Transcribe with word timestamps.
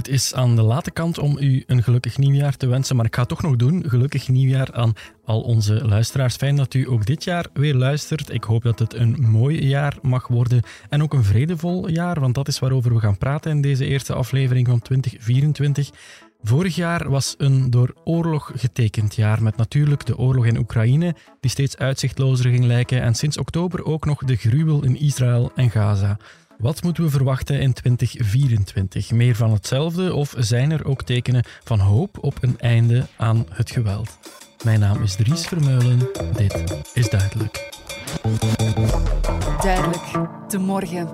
Het 0.00 0.08
is 0.08 0.34
aan 0.34 0.56
de 0.56 0.62
late 0.62 0.90
kant 0.90 1.18
om 1.18 1.36
u 1.40 1.64
een 1.66 1.82
gelukkig 1.82 2.18
nieuwjaar 2.18 2.56
te 2.56 2.66
wensen, 2.66 2.96
maar 2.96 3.04
ik 3.04 3.14
ga 3.14 3.24
toch 3.24 3.42
nog 3.42 3.56
doen. 3.56 3.84
Gelukkig 3.86 4.28
nieuwjaar 4.28 4.72
aan 4.72 4.92
al 5.24 5.40
onze 5.40 5.86
luisteraars. 5.86 6.36
Fijn 6.36 6.56
dat 6.56 6.74
u 6.74 6.88
ook 6.88 7.06
dit 7.06 7.24
jaar 7.24 7.46
weer 7.52 7.74
luistert. 7.74 8.32
Ik 8.32 8.44
hoop 8.44 8.62
dat 8.62 8.78
het 8.78 8.94
een 8.94 9.16
mooi 9.18 9.66
jaar 9.66 9.98
mag 10.02 10.28
worden 10.28 10.62
en 10.88 11.02
ook 11.02 11.12
een 11.12 11.24
vredevol 11.24 11.88
jaar, 11.88 12.20
want 12.20 12.34
dat 12.34 12.48
is 12.48 12.58
waarover 12.58 12.94
we 12.94 13.00
gaan 13.00 13.18
praten 13.18 13.50
in 13.50 13.60
deze 13.60 13.84
eerste 13.84 14.12
aflevering 14.12 14.68
van 14.68 14.80
2024. 14.80 15.90
Vorig 16.42 16.74
jaar 16.74 17.10
was 17.10 17.34
een 17.38 17.70
door 17.70 17.94
oorlog 18.04 18.52
getekend 18.54 19.14
jaar, 19.14 19.42
met 19.42 19.56
natuurlijk 19.56 20.06
de 20.06 20.18
oorlog 20.18 20.46
in 20.46 20.58
Oekraïne, 20.58 21.14
die 21.40 21.50
steeds 21.50 21.76
uitzichtlozer 21.76 22.50
ging 22.50 22.64
lijken, 22.64 23.02
en 23.02 23.14
sinds 23.14 23.38
oktober 23.38 23.84
ook 23.84 24.04
nog 24.04 24.24
de 24.24 24.36
gruwel 24.36 24.84
in 24.84 25.00
Israël 25.00 25.52
en 25.54 25.70
Gaza. 25.70 26.18
Wat 26.60 26.82
moeten 26.82 27.02
we 27.02 27.10
verwachten 27.10 27.60
in 27.60 27.72
2024? 27.72 29.10
Meer 29.10 29.36
van 29.36 29.52
hetzelfde 29.52 30.14
of 30.14 30.34
zijn 30.38 30.70
er 30.70 30.84
ook 30.84 31.02
tekenen 31.02 31.44
van 31.64 31.78
hoop 31.78 32.18
op 32.20 32.36
een 32.40 32.58
einde 32.58 33.06
aan 33.16 33.46
het 33.50 33.70
geweld? 33.70 34.18
Mijn 34.64 34.80
naam 34.80 35.02
is 35.02 35.14
Dries 35.14 35.46
Vermeulen. 35.46 35.98
Dit 36.36 36.84
is 36.94 37.10
duidelijk. 37.10 37.70
Duidelijk, 39.62 40.04
de 40.48 40.58
morgen. 40.58 41.08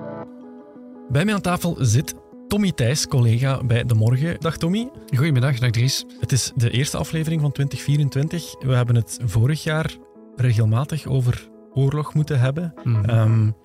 Bij 1.08 1.24
mij 1.24 1.34
aan 1.34 1.40
tafel 1.40 1.76
zit 1.80 2.14
Tommy 2.48 2.72
Thijs, 2.72 3.06
collega 3.06 3.64
bij 3.64 3.84
De 3.84 3.94
Morgen. 3.94 4.40
Dag 4.40 4.56
Tommy. 4.56 4.88
Goedemiddag, 5.16 5.58
dag 5.58 5.70
Dries. 5.70 6.04
Het 6.20 6.32
is 6.32 6.52
de 6.54 6.70
eerste 6.70 6.96
aflevering 6.96 7.40
van 7.40 7.52
2024. 7.52 8.54
We 8.58 8.74
hebben 8.74 8.94
het 8.94 9.18
vorig 9.24 9.62
jaar 9.62 9.96
regelmatig 10.36 11.06
over 11.06 11.48
oorlog 11.72 12.14
moeten 12.14 12.40
hebben. 12.40 12.74
Mm 12.84 13.64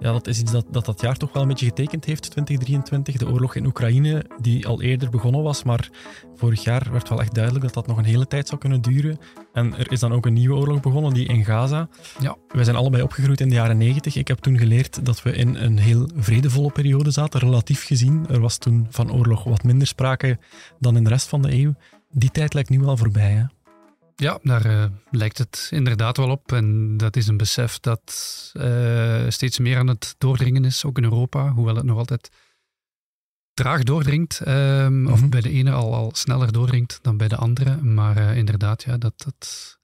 ja, 0.00 0.12
dat 0.12 0.26
is 0.26 0.40
iets 0.40 0.52
dat, 0.52 0.66
dat 0.70 0.84
dat 0.84 1.00
jaar 1.00 1.16
toch 1.16 1.32
wel 1.32 1.42
een 1.42 1.48
beetje 1.48 1.66
getekend 1.66 2.04
heeft, 2.04 2.22
2023. 2.30 3.16
De 3.16 3.28
oorlog 3.28 3.54
in 3.54 3.66
Oekraïne, 3.66 4.24
die 4.40 4.66
al 4.66 4.82
eerder 4.82 5.10
begonnen 5.10 5.42
was, 5.42 5.62
maar 5.62 5.90
vorig 6.34 6.64
jaar 6.64 6.88
werd 6.92 7.08
wel 7.08 7.20
echt 7.20 7.34
duidelijk 7.34 7.64
dat 7.64 7.74
dat 7.74 7.86
nog 7.86 7.96
een 7.96 8.04
hele 8.04 8.26
tijd 8.26 8.48
zou 8.48 8.60
kunnen 8.60 8.80
duren. 8.80 9.18
En 9.52 9.78
er 9.78 9.92
is 9.92 10.00
dan 10.00 10.12
ook 10.12 10.26
een 10.26 10.32
nieuwe 10.32 10.56
oorlog 10.56 10.80
begonnen, 10.80 11.14
die 11.14 11.26
in 11.26 11.44
Gaza. 11.44 11.88
Ja. 12.20 12.36
Wij 12.48 12.64
zijn 12.64 12.76
allebei 12.76 13.02
opgegroeid 13.02 13.40
in 13.40 13.48
de 13.48 13.54
jaren 13.54 13.78
90. 13.78 14.16
Ik 14.16 14.28
heb 14.28 14.38
toen 14.38 14.58
geleerd 14.58 15.04
dat 15.04 15.22
we 15.22 15.32
in 15.32 15.54
een 15.54 15.78
heel 15.78 16.08
vredevolle 16.16 16.70
periode 16.70 17.10
zaten, 17.10 17.40
relatief 17.40 17.84
gezien. 17.84 18.26
Er 18.28 18.40
was 18.40 18.58
toen 18.58 18.86
van 18.90 19.12
oorlog 19.12 19.44
wat 19.44 19.62
minder 19.62 19.86
sprake 19.86 20.38
dan 20.78 20.96
in 20.96 21.04
de 21.04 21.10
rest 21.10 21.28
van 21.28 21.42
de 21.42 21.52
eeuw. 21.52 21.74
Die 22.10 22.30
tijd 22.30 22.54
lijkt 22.54 22.70
nu 22.70 22.80
wel 22.80 22.96
voorbij, 22.96 23.30
hè? 23.30 23.44
Ja, 24.16 24.38
daar 24.42 24.66
uh, 24.66 24.84
lijkt 25.10 25.38
het 25.38 25.68
inderdaad 25.70 26.16
wel 26.16 26.30
op. 26.30 26.52
En 26.52 26.96
dat 26.96 27.16
is 27.16 27.26
een 27.26 27.36
besef 27.36 27.80
dat 27.80 28.52
uh, 28.56 29.24
steeds 29.28 29.58
meer 29.58 29.78
aan 29.78 29.88
het 29.88 30.14
doordringen 30.18 30.64
is, 30.64 30.84
ook 30.84 30.98
in 30.98 31.04
Europa, 31.04 31.48
hoewel 31.50 31.76
het 31.76 31.84
nog 31.84 31.98
altijd 31.98 32.30
traag 33.54 33.82
doordringt. 33.82 34.40
Um, 34.46 34.54
mm 34.54 35.04
-hmm. 35.04 35.12
Of 35.12 35.20
mhm. 35.20 35.28
bij 35.28 35.40
de 35.40 35.50
ene 35.50 35.70
al, 35.70 35.94
al 35.94 36.10
sneller 36.14 36.52
doordringt 36.52 36.98
dan 37.02 37.16
bij 37.16 37.28
de 37.28 37.36
andere. 37.36 37.76
Maar 37.76 38.16
uh, 38.16 38.36
inderdaad, 38.36 38.82
ja, 38.82 38.98
dat, 38.98 39.14
dat 39.16 39.78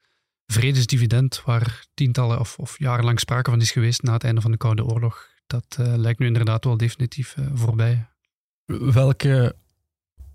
vredesdividend, 0.46 1.42
waar 1.44 1.86
tientallen 1.94 2.40
of, 2.40 2.58
of 2.58 2.78
jarenlang 2.78 3.20
sprake 3.20 3.50
van 3.50 3.60
is 3.60 3.70
geweest 3.70 4.02
na 4.02 4.12
het 4.12 4.24
einde 4.24 4.40
van 4.40 4.50
de 4.50 4.56
Koude 4.56 4.84
Oorlog, 4.84 5.28
dat 5.46 5.76
lijkt 5.78 6.18
nu 6.18 6.26
inderdaad 6.26 6.64
wel 6.64 6.76
definitief 6.76 7.36
voorbij. 7.54 8.08
Welke 8.78 9.56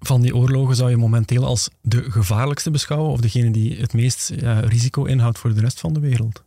van 0.06 0.22
die 0.22 0.36
oorlogen 0.36 0.76
zou 0.76 0.90
je 0.90 0.98
momenteel 0.98 1.46
als 1.46 1.70
de 1.82 2.12
gevaarlijkste 2.12 2.72
beschouwen 2.72 3.12
of 3.12 3.20
degene 3.20 3.52
die 3.52 3.78
het 3.78 3.94
meest 3.94 4.34
ja, 4.36 4.60
risico 4.60 5.04
inhoudt 5.04 5.40
voor 5.40 5.54
de 5.54 5.62
rest 5.62 5.80
van 5.80 5.94
de 5.94 6.00
wereld? 6.00 6.44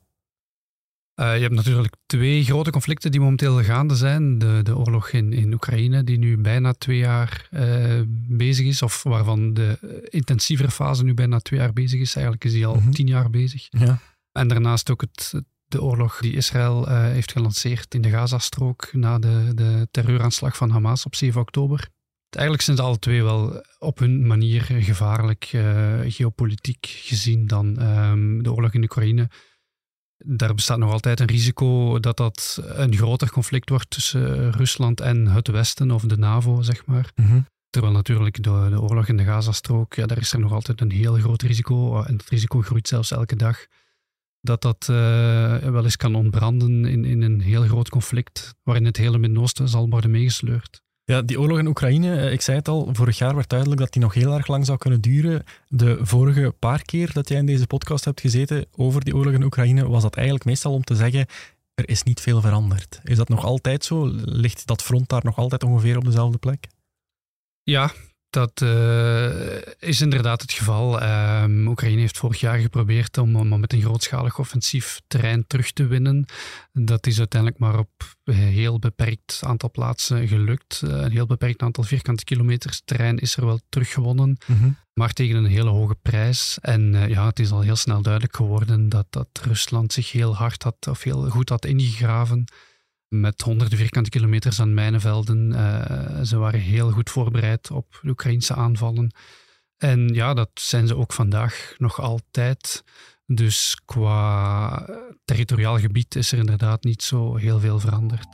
Uh, 1.21 1.35
je 1.35 1.43
hebt 1.43 1.55
natuurlijk 1.55 1.95
twee 2.07 2.45
grote 2.45 2.71
conflicten 2.71 3.11
die 3.11 3.21
momenteel 3.21 3.63
gaande 3.63 3.97
zijn. 3.97 4.39
De, 4.39 4.61
de 4.63 4.77
oorlog 4.77 5.11
in, 5.11 5.33
in 5.33 5.53
Oekraïne, 5.53 6.05
die 6.05 6.19
nu 6.19 6.37
bijna 6.37 6.73
twee 6.73 6.99
jaar 6.99 7.49
uh, 7.51 8.01
bezig 8.29 8.67
is, 8.67 8.83
of 8.83 9.03
waarvan 9.03 9.55
de 9.55 9.79
intensievere 10.11 10.71
fase 10.71 11.05
nu 11.05 11.15
bijna 11.15 11.39
twee 11.39 11.61
jaar 11.61 11.73
bezig 11.73 12.01
is. 12.01 12.15
Eigenlijk 12.15 12.45
is 12.45 12.53
die 12.53 12.67
al 12.67 12.75
mm 12.75 12.81
-hmm. 12.81 12.93
tien 12.93 13.07
jaar 13.07 13.31
bezig. 13.31 13.67
Ja. 13.71 13.99
En 14.33 14.49
daarnaast 14.49 14.91
ook 14.91 15.01
het, 15.01 15.33
de 15.65 15.83
oorlog 15.83 16.21
die 16.21 16.37
Israël 16.37 16.89
uh, 16.89 17.03
heeft 17.03 17.33
gelanceerd 17.33 17.95
in 17.95 18.01
de 18.01 18.11
Gazastrook 18.11 18.89
na 18.93 19.19
de, 19.19 19.53
de 19.55 19.89
terreuraanslag 19.91 20.57
van 20.57 20.71
Hamas 20.71 21.05
op 21.05 21.15
7 21.15 21.41
oktober. 21.41 21.89
Eigenlijk 22.31 22.65
zijn 22.65 22.77
ze 22.77 22.83
alle 22.83 22.99
twee 22.99 23.23
wel 23.23 23.65
op 23.79 23.99
hun 23.99 24.27
manier 24.27 24.63
gevaarlijk, 24.63 25.53
uh, 25.53 26.01
geopolitiek 26.05 26.87
gezien, 26.87 27.47
dan 27.47 27.83
um, 27.83 28.43
de 28.43 28.53
oorlog 28.53 28.73
in 28.73 28.83
Oekraïne. 28.83 29.31
Daar 30.17 30.55
bestaat 30.55 30.79
nog 30.79 30.93
altijd 30.93 31.21
een 31.21 31.27
risico 31.27 31.99
dat 31.99 32.17
dat 32.17 32.63
een 32.63 32.97
groter 32.97 33.31
conflict 33.31 33.69
wordt 33.69 33.91
tussen 33.91 34.53
Rusland 34.53 35.01
en 35.01 35.27
het 35.27 35.49
Westen 35.49 35.91
of 35.91 36.03
de 36.03 36.17
NAVO, 36.17 36.63
zeg 36.63 36.87
maar. 36.87 37.13
Mm 37.15 37.27
-hmm. 37.27 37.47
Terwijl 37.71 37.93
natuurlijk 37.93 38.43
de, 38.43 38.67
de, 38.71 38.81
oorlog 38.81 39.09
in 39.09 39.17
de 39.17 39.25
Gazastrook, 39.25 39.95
ja, 39.95 40.07
daar 40.07 40.19
is 40.19 40.33
er 40.33 40.41
nog 40.41 40.53
altijd 40.53 40.81
een 40.81 40.91
heel 40.91 41.15
groot 41.15 41.43
risico. 41.43 42.03
En 42.03 42.17
het 42.17 42.29
risico 42.29 42.61
groeit 42.61 42.89
zelfs 42.89 43.11
elke 43.11 43.37
dag. 43.37 43.67
Dat 44.41 44.63
dat 44.63 44.87
uh, 44.91 44.97
wel 45.57 45.85
eens 45.85 45.97
kan 45.97 46.15
ontbranden 46.15 46.85
in, 46.85 47.05
in 47.05 47.23
een 47.23 47.41
heel 47.41 47.63
groot 47.63 47.89
conflict, 47.89 48.55
waarin 48.63 48.85
het 48.85 48.97
hele 48.97 49.19
Midden-Oosten 49.19 49.69
zal 49.69 49.89
worden 49.89 50.11
meegesleurd. 50.11 50.83
Ja, 51.11 51.23
die 51.23 51.41
oorlog 51.41 51.59
in 51.59 51.67
Oekraïne, 51.67 52.21
eh, 52.21 52.33
ik 52.33 52.41
zei 52.41 52.57
het 52.57 52.69
al, 52.69 52.89
vorig 52.93 53.19
jaar 53.19 53.35
werd 53.35 53.49
duidelijk 53.49 53.81
dat 53.81 53.93
die 53.93 54.03
nog 54.03 54.15
heel 54.15 54.35
erg 54.35 54.47
lang 54.47 54.67
zou 54.67 54.79
kunnen 54.79 55.01
duren. 55.01 55.45
De 55.69 55.99
vorige 56.01 56.55
paar 56.59 56.83
keer 56.83 57.13
dat 57.13 57.29
jij 57.29 57.39
in 57.39 57.47
deze 57.47 57.67
podcast 57.67 58.05
hebt 58.05 58.21
gezeten 58.21 58.67
over 58.77 59.05
die 59.05 59.17
oorlog 59.17 59.33
in 59.33 59.43
Oekraïne, 59.43 59.89
was 59.89 60.03
dat 60.03 60.15
eigenlijk 60.15 60.45
meestal 60.45 60.73
om 60.73 60.85
te 60.85 60.97
zeggen, 60.97 61.27
er 61.75 61.89
is 61.89 62.03
niet 62.03 62.21
veel 62.21 62.41
veranderd. 62.41 63.01
Is 63.05 63.17
dat 63.17 63.29
nog 63.29 63.45
altijd 63.45 63.85
zo? 63.85 64.07
Ligt 64.25 64.67
dat 64.67 64.83
front 64.83 65.09
daar 65.09 65.25
nog 65.25 65.37
altijd 65.39 65.65
ongeveer 65.65 65.97
op 65.97 66.05
dezelfde 66.05 66.39
plek? 66.39 66.67
Ja, 67.63 67.93
dat 68.31 68.61
uh, 68.63 69.57
is 69.79 70.01
inderdaad 70.01 70.43
het 70.43 70.53
geval. 70.53 71.03
Uh, 71.03 71.45
Oekraïne 71.49 72.01
heeft 72.01 72.19
vorig 72.19 72.41
jaar 72.41 72.59
geprobeerd 72.59 73.19
om, 73.19 73.37
om, 73.37 73.61
met 73.61 73.73
een 73.73 73.81
grootschalig 73.81 74.39
offensief 74.39 75.01
terrein 75.07 75.47
terug 75.47 75.73
te 75.73 75.87
winnen. 75.87 76.25
Dat 76.73 77.07
is 77.07 77.19
uiteindelijk 77.19 77.61
maar 77.61 77.79
op 77.79 78.17
een 78.25 78.35
heel 78.35 78.79
beperkt 78.79 79.41
aantal 79.45 79.71
plaatsen 79.71 80.29
gelukt. 80.29 80.83
Uh, 80.85 80.91
een 80.91 81.11
heel 81.11 81.27
beperkt 81.27 81.63
aantal 81.63 81.85
vierkante 81.85 82.25
kilometers 82.25 82.83
terrein 82.85 83.19
is 83.19 83.37
er 83.37 83.47
wel 83.47 83.61
teruggewonnen, 83.69 84.39
mm 84.47 84.57
-hmm. 84.59 84.77
maar 84.93 85.13
tegen 85.13 85.37
een 85.37 85.47
hele 85.47 85.71
hoge 85.71 85.97
prijs. 86.03 86.59
En 86.61 86.95
eh, 86.95 87.09
ja, 87.09 87.27
het 87.27 87.39
is 87.39 87.51
al 87.51 87.61
heel 87.61 87.77
snel 87.77 88.03
duidelijk 88.03 88.37
geworden 88.37 88.89
dat, 88.89 89.07
dat 89.11 89.29
Rusland 89.43 89.93
zich 89.93 90.13
heel 90.13 90.37
hard 90.37 90.63
had, 90.63 90.87
of 90.89 91.03
heel 91.03 91.31
goed 91.31 91.49
had 91.49 91.65
ingegraven 91.65 92.47
met 93.09 93.43
honderden 93.43 93.79
vierkante 93.79 94.11
kilometers 94.11 94.61
aan 94.61 94.75
mijnenvelden. 94.75 95.53
Uh, 95.53 96.21
ze 96.23 96.37
waren 96.39 96.61
heel 96.61 96.91
goed 96.91 97.11
voorbereid 97.11 97.71
op 97.71 97.99
de 98.03 98.09
Oekraïnse 98.09 98.55
aanvallen. 98.55 99.13
En 99.77 100.09
ja, 100.09 100.35
dat 100.35 100.51
zijn 100.55 100.87
ze 100.87 100.97
ook 100.97 101.13
vandaag 101.13 101.75
nog 101.79 102.01
altijd. 102.01 102.85
Dus 103.27 103.81
qua 103.85 104.87
territoriaal 105.25 105.79
gebied 105.79 106.15
is 106.15 106.33
er 106.33 106.39
inderdaad 106.39 106.85
niet 106.85 107.03
zo 107.03 107.37
heel 107.37 107.61
veel 107.61 107.81
veranderd. 107.81 108.27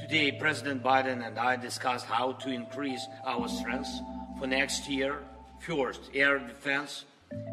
Today, 0.00 0.36
President 0.36 0.82
Biden 0.82 1.22
and 1.22 1.36
I 1.36 1.60
discussed 1.60 2.08
how 2.08 2.38
to 2.38 2.48
increase 2.48 3.08
our 3.24 3.48
strength 3.48 4.02
for 4.38 4.48
next 4.48 4.86
year. 4.86 5.22
First, 5.58 6.10
air 6.14 6.46
defense 6.46 7.04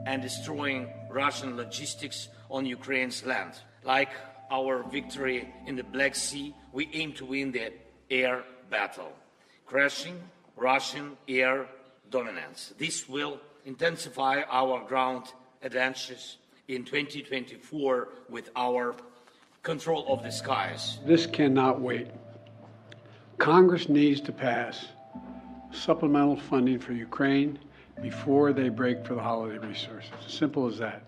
and 0.03 0.21
destroying 0.21 0.87
Russian 1.09 1.55
logistics 1.55 2.29
on 2.47 2.65
Ukraine's 2.65 3.23
land, 3.23 3.65
like 3.83 4.11
our 4.53 4.83
victory 4.83 5.51
in 5.65 5.75
the 5.75 5.83
Black 5.83 6.13
Sea, 6.15 6.53
we 6.71 6.87
aim 6.93 7.11
to 7.13 7.25
win 7.25 7.51
the 7.51 7.73
air 8.11 8.43
battle, 8.69 9.11
crushing 9.65 10.21
Russian 10.55 11.17
air 11.27 11.65
dominance. 12.11 12.73
This 12.77 13.09
will 13.09 13.39
intensify 13.65 14.43
our 14.49 14.85
ground 14.85 15.33
advances 15.63 16.37
in 16.67 16.85
2024 16.85 18.09
with 18.29 18.51
our 18.55 18.95
control 19.63 20.05
of 20.07 20.21
the 20.21 20.31
skies. 20.31 20.99
This 21.03 21.25
cannot 21.25 21.81
wait. 21.81 22.09
Congress 23.39 23.89
needs 23.89 24.21
to 24.21 24.31
pass 24.31 24.85
supplemental 25.71 26.37
funding 26.37 26.77
for 26.77 26.93
Ukraine 26.93 27.57
before 28.03 28.53
they 28.53 28.69
break 28.69 29.03
for 29.03 29.15
the 29.15 29.21
holiday 29.21 29.57
resources. 29.57 30.11
Simple 30.27 30.67
as 30.67 30.77
that. 30.77 31.03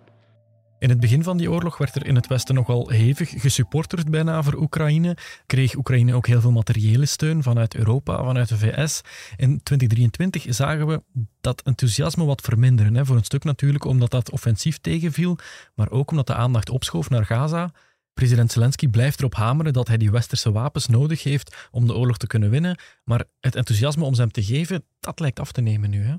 In 0.79 0.89
het 0.89 0.99
begin 0.99 1.23
van 1.23 1.37
die 1.37 1.51
oorlog 1.51 1.77
werd 1.77 1.95
er 1.95 2.05
in 2.05 2.15
het 2.15 2.27
Westen 2.27 2.55
nogal 2.55 2.89
hevig 2.89 3.29
gesupporterd 3.29 4.09
bijna 4.09 4.43
voor 4.43 4.53
Oekraïne. 4.53 5.17
Kreeg 5.45 5.75
Oekraïne 5.75 6.13
ook 6.13 6.27
heel 6.27 6.41
veel 6.41 6.51
materiële 6.51 7.05
steun 7.05 7.43
vanuit 7.43 7.75
Europa, 7.75 8.23
vanuit 8.23 8.49
de 8.49 8.57
VS. 8.57 9.01
In 9.35 9.63
2023 9.63 10.45
zagen 10.49 10.87
we 10.87 11.03
dat 11.41 11.61
enthousiasme 11.61 12.25
wat 12.25 12.41
verminderen. 12.41 12.95
Hè. 12.95 13.05
Voor 13.05 13.15
een 13.15 13.23
stuk 13.23 13.43
natuurlijk 13.43 13.85
omdat 13.85 14.11
dat 14.11 14.31
offensief 14.31 14.77
tegenviel, 14.77 15.37
maar 15.75 15.91
ook 15.91 16.11
omdat 16.11 16.27
de 16.27 16.35
aandacht 16.35 16.69
opschoof 16.69 17.09
naar 17.09 17.25
Gaza. 17.25 17.71
President 18.13 18.51
Zelensky 18.51 18.87
blijft 18.87 19.19
erop 19.19 19.35
hameren 19.35 19.73
dat 19.73 19.87
hij 19.87 19.97
die 19.97 20.11
westerse 20.11 20.51
wapens 20.51 20.87
nodig 20.87 21.23
heeft 21.23 21.67
om 21.71 21.87
de 21.87 21.95
oorlog 21.95 22.17
te 22.17 22.27
kunnen 22.27 22.49
winnen. 22.49 22.79
Maar 23.03 23.23
het 23.39 23.55
enthousiasme 23.55 24.03
om 24.03 24.13
ze 24.13 24.21
hem 24.21 24.31
te 24.31 24.43
geven, 24.43 24.85
dat 24.99 25.19
lijkt 25.19 25.39
af 25.39 25.51
te 25.51 25.61
nemen 25.61 25.89
nu. 25.89 26.03
Hè? 26.03 26.15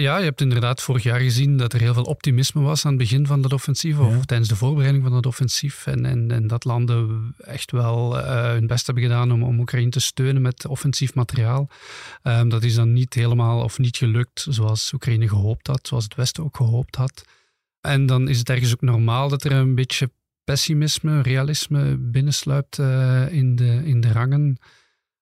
Ja, 0.00 0.18
je 0.18 0.24
hebt 0.24 0.40
inderdaad 0.40 0.82
vorig 0.82 1.02
jaar 1.02 1.20
gezien 1.20 1.56
dat 1.56 1.72
er 1.72 1.80
heel 1.80 1.94
veel 1.94 2.02
optimisme 2.02 2.60
was 2.60 2.84
aan 2.84 2.90
het 2.90 3.00
begin 3.00 3.26
van 3.26 3.42
dat 3.42 3.52
offensief, 3.52 3.98
of 3.98 4.24
tijdens 4.24 4.48
de 4.48 4.56
voorbereiding 4.56 5.04
van 5.04 5.12
dat 5.12 5.26
offensief. 5.26 5.86
En, 5.86 6.04
en, 6.04 6.30
en 6.30 6.46
dat 6.46 6.64
landen 6.64 7.34
echt 7.38 7.70
wel 7.70 8.18
uh, 8.18 8.50
hun 8.50 8.66
best 8.66 8.86
hebben 8.86 9.04
gedaan 9.04 9.32
om, 9.32 9.42
om 9.42 9.60
Oekraïne 9.60 9.90
te 9.90 10.00
steunen 10.00 10.42
met 10.42 10.66
offensief 10.66 11.14
materiaal. 11.14 11.68
Um, 12.22 12.48
dat 12.48 12.62
is 12.62 12.74
dan 12.74 12.92
niet 12.92 13.14
helemaal 13.14 13.62
of 13.62 13.78
niet 13.78 13.96
gelukt 13.96 14.46
zoals 14.48 14.92
Oekraïne 14.92 15.28
gehoopt 15.28 15.66
had, 15.66 15.86
zoals 15.86 16.04
het 16.04 16.14
Westen 16.14 16.44
ook 16.44 16.56
gehoopt 16.56 16.96
had. 16.96 17.24
En 17.80 18.06
dan 18.06 18.28
is 18.28 18.38
het 18.38 18.50
ergens 18.50 18.72
ook 18.72 18.80
normaal 18.80 19.28
dat 19.28 19.44
er 19.44 19.52
een 19.52 19.74
beetje 19.74 20.10
pessimisme, 20.44 21.22
realisme 21.22 21.96
binnensluipt 21.96 22.78
uh, 22.78 23.32
in, 23.32 23.56
de, 23.56 23.80
in 23.84 24.00
de 24.00 24.12
rangen. 24.12 24.58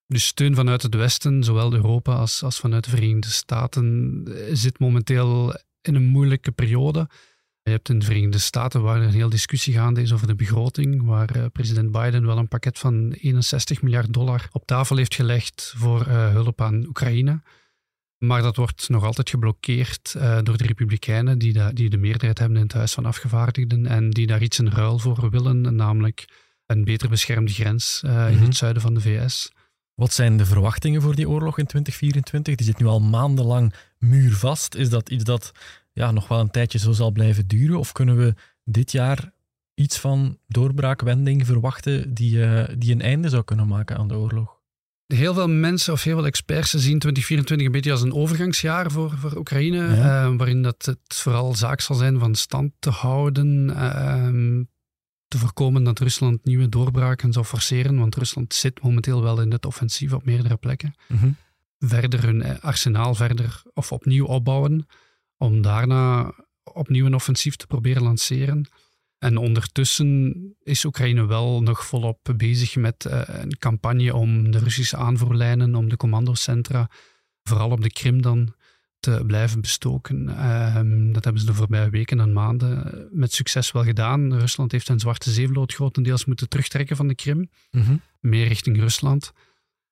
Dus 0.07 0.27
steun 0.27 0.55
vanuit 0.55 0.83
het 0.83 0.95
Westen, 0.95 1.45
zowel 1.45 1.73
Europa 1.73 2.15
als, 2.15 2.43
als 2.43 2.59
vanuit 2.59 2.85
de 2.85 2.91
Verenigde 2.91 3.31
Staten, 3.31 4.23
zit 4.53 4.79
momenteel 4.79 5.55
in 5.83 5.95
een 5.95 6.07
moeilijke 6.07 6.53
periode. 6.53 7.09
Je 7.63 7.71
hebt 7.71 7.89
in 7.89 7.99
de 7.99 8.05
Verenigde 8.05 8.39
Staten 8.39 8.83
waar 8.83 8.97
er 8.97 9.03
een 9.03 9.13
heel 9.13 9.29
discussie 9.29 9.75
gaande 9.75 10.03
is 10.03 10.13
over 10.13 10.27
de 10.27 10.35
begroting, 10.35 11.05
waar 11.05 11.37
uh, 11.37 11.45
president 11.53 11.93
Biden 11.93 12.27
wel 12.27 12.39
een 12.39 12.49
pakket 12.49 12.79
van 12.79 13.13
61 13.13 13.83
miljard 13.83 14.13
dollar 14.13 14.49
op 14.53 14.67
tafel 14.67 14.97
heeft 14.97 15.15
gelegd 15.15 15.75
voor 15.77 16.07
uh, 16.07 16.31
hulp 16.31 16.61
aan 16.61 16.87
Oekraïne. 16.87 17.43
Maar 18.19 18.43
dat 18.43 18.57
wordt 18.57 18.89
nog 18.89 19.05
altijd 19.05 19.31
geblokkeerd 19.31 20.15
uh, 20.17 20.39
door 20.43 20.57
de 20.57 20.67
Republikeinen, 20.67 21.39
die, 21.39 21.53
da 21.53 21.73
die 21.73 21.91
de 21.91 21.97
meerderheid 21.97 22.39
hebben 22.39 22.57
in 22.57 22.63
het 22.63 22.73
Huis 22.73 22.93
van 22.93 23.07
Afgevaardigden 23.07 23.87
en 23.87 24.11
die 24.11 24.27
daar 24.27 24.43
iets 24.43 24.59
in 24.59 24.69
ruil 24.69 24.99
voor 24.99 25.31
willen, 25.31 25.77
namelijk 25.77 26.25
een 26.67 26.85
beter 26.85 27.09
beschermde 27.09 27.53
grens 27.53 28.01
in 28.05 28.11
het 28.39 28.57
zuiden 28.57 28.83
van 28.83 28.95
de 28.95 29.01
VS. 29.01 29.51
Wat 29.97 30.13
zijn 30.13 30.37
de 30.37 30.47
verwachtingen 30.47 31.03
voor 31.03 31.15
die 31.15 31.29
oorlog 31.29 31.59
in 31.59 31.67
2024? 31.67 32.55
Die 32.55 32.67
zit 32.67 32.79
nu 32.79 32.87
al 32.87 33.01
maandenlang 33.01 33.75
muurvast. 33.99 34.75
Is 34.75 34.89
dat 34.89 35.11
iets 35.11 35.25
dat 35.25 35.53
ja, 35.93 36.11
nog 36.11 36.29
wel 36.29 36.41
een 36.41 36.51
tijdje 36.51 36.79
zo 36.79 36.93
zal 36.93 37.11
blijven 37.11 37.47
duren? 37.47 37.79
Of 37.79 37.93
kunnen 37.93 38.17
we 38.17 38.35
dit 38.65 38.93
jaar 38.93 39.33
iets 39.75 39.99
van 39.99 40.39
doorbraakwending 40.49 41.47
verwachten 41.47 42.15
die, 42.15 42.37
uh, 42.37 42.65
die 42.79 42.93
een 42.93 43.01
einde 43.01 43.29
zou 43.29 43.45
kunnen 43.45 43.69
maken 43.69 43.97
aan 43.97 44.09
de 44.09 44.17
oorlog? 44.17 44.61
Heel 45.07 45.35
veel 45.35 45.49
mensen 45.49 45.93
of 45.93 46.03
heel 46.03 46.17
veel 46.17 46.27
experts 46.27 46.71
zien 46.71 46.99
2024 46.99 47.67
een 47.67 47.73
beetje 47.73 47.93
als 47.93 48.03
een 48.03 48.15
overgangsjaar 48.15 48.91
voor, 48.91 49.19
voor 49.19 49.37
Oekraïne, 49.37 49.97
ja. 49.97 50.25
uh, 50.25 50.37
waarin 50.37 50.63
dat 50.63 50.85
het 50.85 51.15
vooral 51.15 51.55
zaak 51.55 51.81
zal 51.81 51.97
zijn 51.97 52.19
van 52.19 52.35
stand 52.35 52.73
te 52.79 52.91
houden, 52.91 53.69
uh, 53.69 54.65
te 55.29 55.39
voorkomen 55.39 55.85
dat 55.85 55.99
Rusland 55.99 56.45
nieuwe 56.45 56.69
doorbraken 56.69 57.33
zou 57.33 57.45
forceren, 57.45 57.99
want 57.99 58.17
Rusland 58.17 58.55
zit 58.55 58.83
momenteel 58.83 59.23
wel 59.23 59.41
in 59.41 59.53
het 59.53 59.67
offensief 59.67 60.13
op 60.13 60.25
meerdere 60.25 60.57
plekken. 60.57 60.95
Mm 61.09 61.19
-hmm. 61.19 61.37
Verder 61.79 62.23
hun 62.25 62.61
arsenaal 62.61 63.15
verder 63.15 63.63
of 63.75 63.93
opnieuw 63.93 64.27
opbouwen, 64.27 64.87
om 65.37 65.63
daarna 65.63 66.33
opnieuw 66.73 67.07
een 67.07 67.15
offensief 67.15 67.57
te 67.57 67.67
proberen 67.67 68.03
lanceren. 68.03 68.69
En 69.19 69.37
ondertussen 69.37 70.35
is 70.63 70.85
Oekraïne 70.85 71.27
wel 71.27 71.63
nog 71.63 71.87
volop 71.87 72.35
bezig 72.37 72.77
met 72.77 73.05
uh, 73.05 73.23
een 73.27 73.59
campagne 73.59 74.15
om 74.15 74.51
de 74.51 74.59
Russische 74.59 74.97
aanvoerlijnen, 74.97 75.75
om 75.75 75.89
de 75.89 75.97
commandocentra, 75.97 76.91
vooral 77.43 77.71
op 77.71 77.83
de 77.83 77.93
Krim 77.93 78.23
dan, 78.23 78.55
te 79.07 79.25
blijven 79.27 79.61
bestoken. 79.61 80.29
Uh, 80.29 80.75
dat 81.13 81.25
hebben 81.25 81.43
ze 81.43 81.47
de 81.47 81.55
voorbije 81.55 81.91
weken 81.91 82.21
en 82.21 82.33
maanden 82.33 83.09
met 83.13 83.33
succes 83.33 83.73
wel 83.73 83.85
gedaan. 83.85 84.39
Rusland 84.39 84.73
heeft 84.73 84.87
zijn 84.87 84.99
Zwarte 84.99 85.31
Zeevloot 85.31 85.75
grotendeels 85.75 86.25
moeten 86.25 86.49
terugtrekken 86.49 86.97
van 86.97 87.09
de 87.09 87.15
Krim, 87.15 87.51
mm 87.71 87.83
-hmm. 87.83 88.01
meer 88.21 88.47
richting 88.47 88.79
Rusland. 88.79 89.33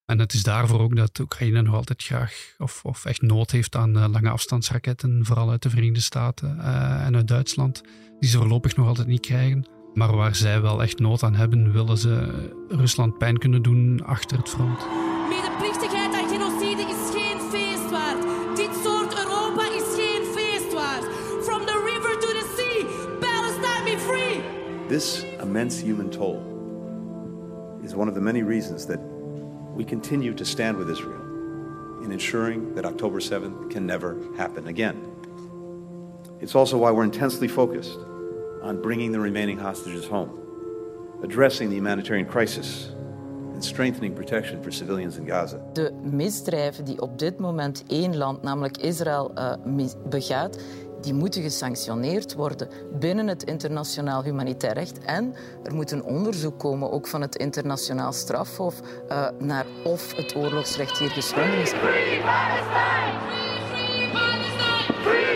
En 0.06 0.18
het 0.18 0.32
is 0.32 0.42
daarvoor 0.42 0.80
ook 0.80 0.96
dat 0.96 1.18
Oekraïne 1.18 1.62
nog 1.62 1.74
altijd 1.74 2.02
graag 2.02 2.54
of, 2.58 2.84
of 2.84 3.04
echt 3.04 3.22
nood 3.22 3.50
heeft 3.50 3.76
aan 3.76 3.96
uh, 3.96 4.04
lange 4.10 4.30
afstandsraketten, 4.30 5.24
vooral 5.24 5.50
uit 5.50 5.62
de 5.62 5.70
Verenigde 5.70 6.00
Staten 6.00 6.56
uh, 6.56 7.06
en 7.06 7.14
uit 7.14 7.28
Duitsland, 7.28 7.82
die 8.20 8.28
ze 8.28 8.38
voorlopig 8.38 8.76
nog 8.76 8.86
altijd 8.86 9.06
niet 9.06 9.26
krijgen. 9.26 9.66
Maar 9.94 10.16
waar 10.16 10.34
zij 10.34 10.60
wel 10.60 10.82
echt 10.82 10.98
nood 10.98 11.22
aan 11.22 11.34
hebben, 11.34 11.72
willen 11.72 11.98
ze 11.98 12.44
Rusland 12.68 13.18
pijn 13.18 13.38
kunnen 13.38 13.62
doen 13.62 14.04
achter 14.04 14.38
het 14.38 14.48
front. 14.48 14.86
This 24.94 25.24
immense 25.42 25.80
human 25.80 26.08
toll 26.08 26.38
is 27.82 27.96
one 27.96 28.06
of 28.06 28.14
the 28.14 28.20
many 28.20 28.44
reasons 28.44 28.86
that 28.86 29.00
we 29.74 29.84
continue 29.84 30.32
to 30.34 30.44
stand 30.44 30.76
with 30.76 30.88
Israel 30.88 31.20
in 32.04 32.12
ensuring 32.12 32.76
that 32.76 32.84
October 32.84 33.18
7th 33.18 33.72
can 33.72 33.86
never 33.86 34.16
happen 34.36 34.68
again. 34.68 34.96
It's 36.40 36.54
also 36.54 36.78
why 36.78 36.92
we're 36.92 37.02
intensely 37.02 37.48
focused 37.48 37.98
on 38.62 38.80
bringing 38.80 39.10
the 39.10 39.18
remaining 39.18 39.58
hostages 39.58 40.04
home, 40.06 40.30
addressing 41.24 41.70
the 41.70 41.76
humanitarian 41.76 42.26
crisis, 42.26 42.94
and 43.54 43.64
strengthening 43.64 44.14
protection 44.14 44.62
for 44.62 44.70
civilians 44.70 45.16
in 45.16 45.26
Gaza. 45.26 45.60
De 45.72 45.92
misdrijven 46.02 46.84
die 46.84 47.00
op 47.00 47.18
dit 47.18 47.38
moment 47.38 47.84
één 47.86 48.16
land, 48.16 48.42
namelijk 48.42 48.76
Israël, 48.76 49.32
uh, 49.34 49.86
begaat, 50.08 50.58
die 51.04 51.14
moeten 51.14 51.42
gesanctioneerd 51.42 52.34
worden 52.34 52.68
binnen 52.98 53.26
het 53.26 53.42
internationaal 53.42 54.22
humanitair 54.22 54.74
recht. 54.74 54.98
En 54.98 55.34
er 55.62 55.74
moet 55.74 55.90
een 55.90 56.04
onderzoek 56.04 56.58
komen, 56.58 56.92
ook 56.92 57.06
van 57.06 57.20
het 57.20 57.36
internationaal 57.36 58.12
strafhof, 58.12 58.80
uh, 59.08 59.28
naar 59.38 59.66
of 59.84 60.16
het 60.16 60.36
oorlogsrecht 60.36 60.98
hier 60.98 61.10
geschonden 61.10 61.58
is. 61.58 61.70
Free! 61.70 62.20
Free! 65.02 65.34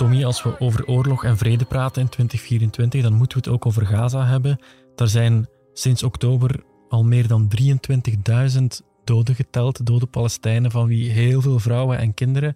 Tommy, 0.00 0.24
als 0.24 0.42
we 0.42 0.60
over 0.60 0.86
oorlog 0.86 1.24
en 1.24 1.36
vrede 1.36 1.64
praten 1.64 2.02
in 2.02 2.08
2024, 2.08 3.02
dan 3.02 3.12
moeten 3.12 3.38
we 3.38 3.44
het 3.44 3.52
ook 3.54 3.66
over 3.66 3.86
Gaza 3.86 4.26
hebben. 4.26 4.58
Daar 4.94 5.08
zijn 5.08 5.48
sinds 5.72 6.02
oktober 6.02 6.64
al 6.90 7.04
meer 7.04 7.26
dan 7.26 7.48
23.000 7.48 8.86
doden 9.04 9.34
geteld, 9.34 9.86
dode 9.86 10.06
Palestijnen, 10.06 10.70
van 10.70 10.86
wie 10.86 11.10
heel 11.10 11.40
veel 11.40 11.58
vrouwen 11.58 11.98
en 11.98 12.14
kinderen. 12.14 12.54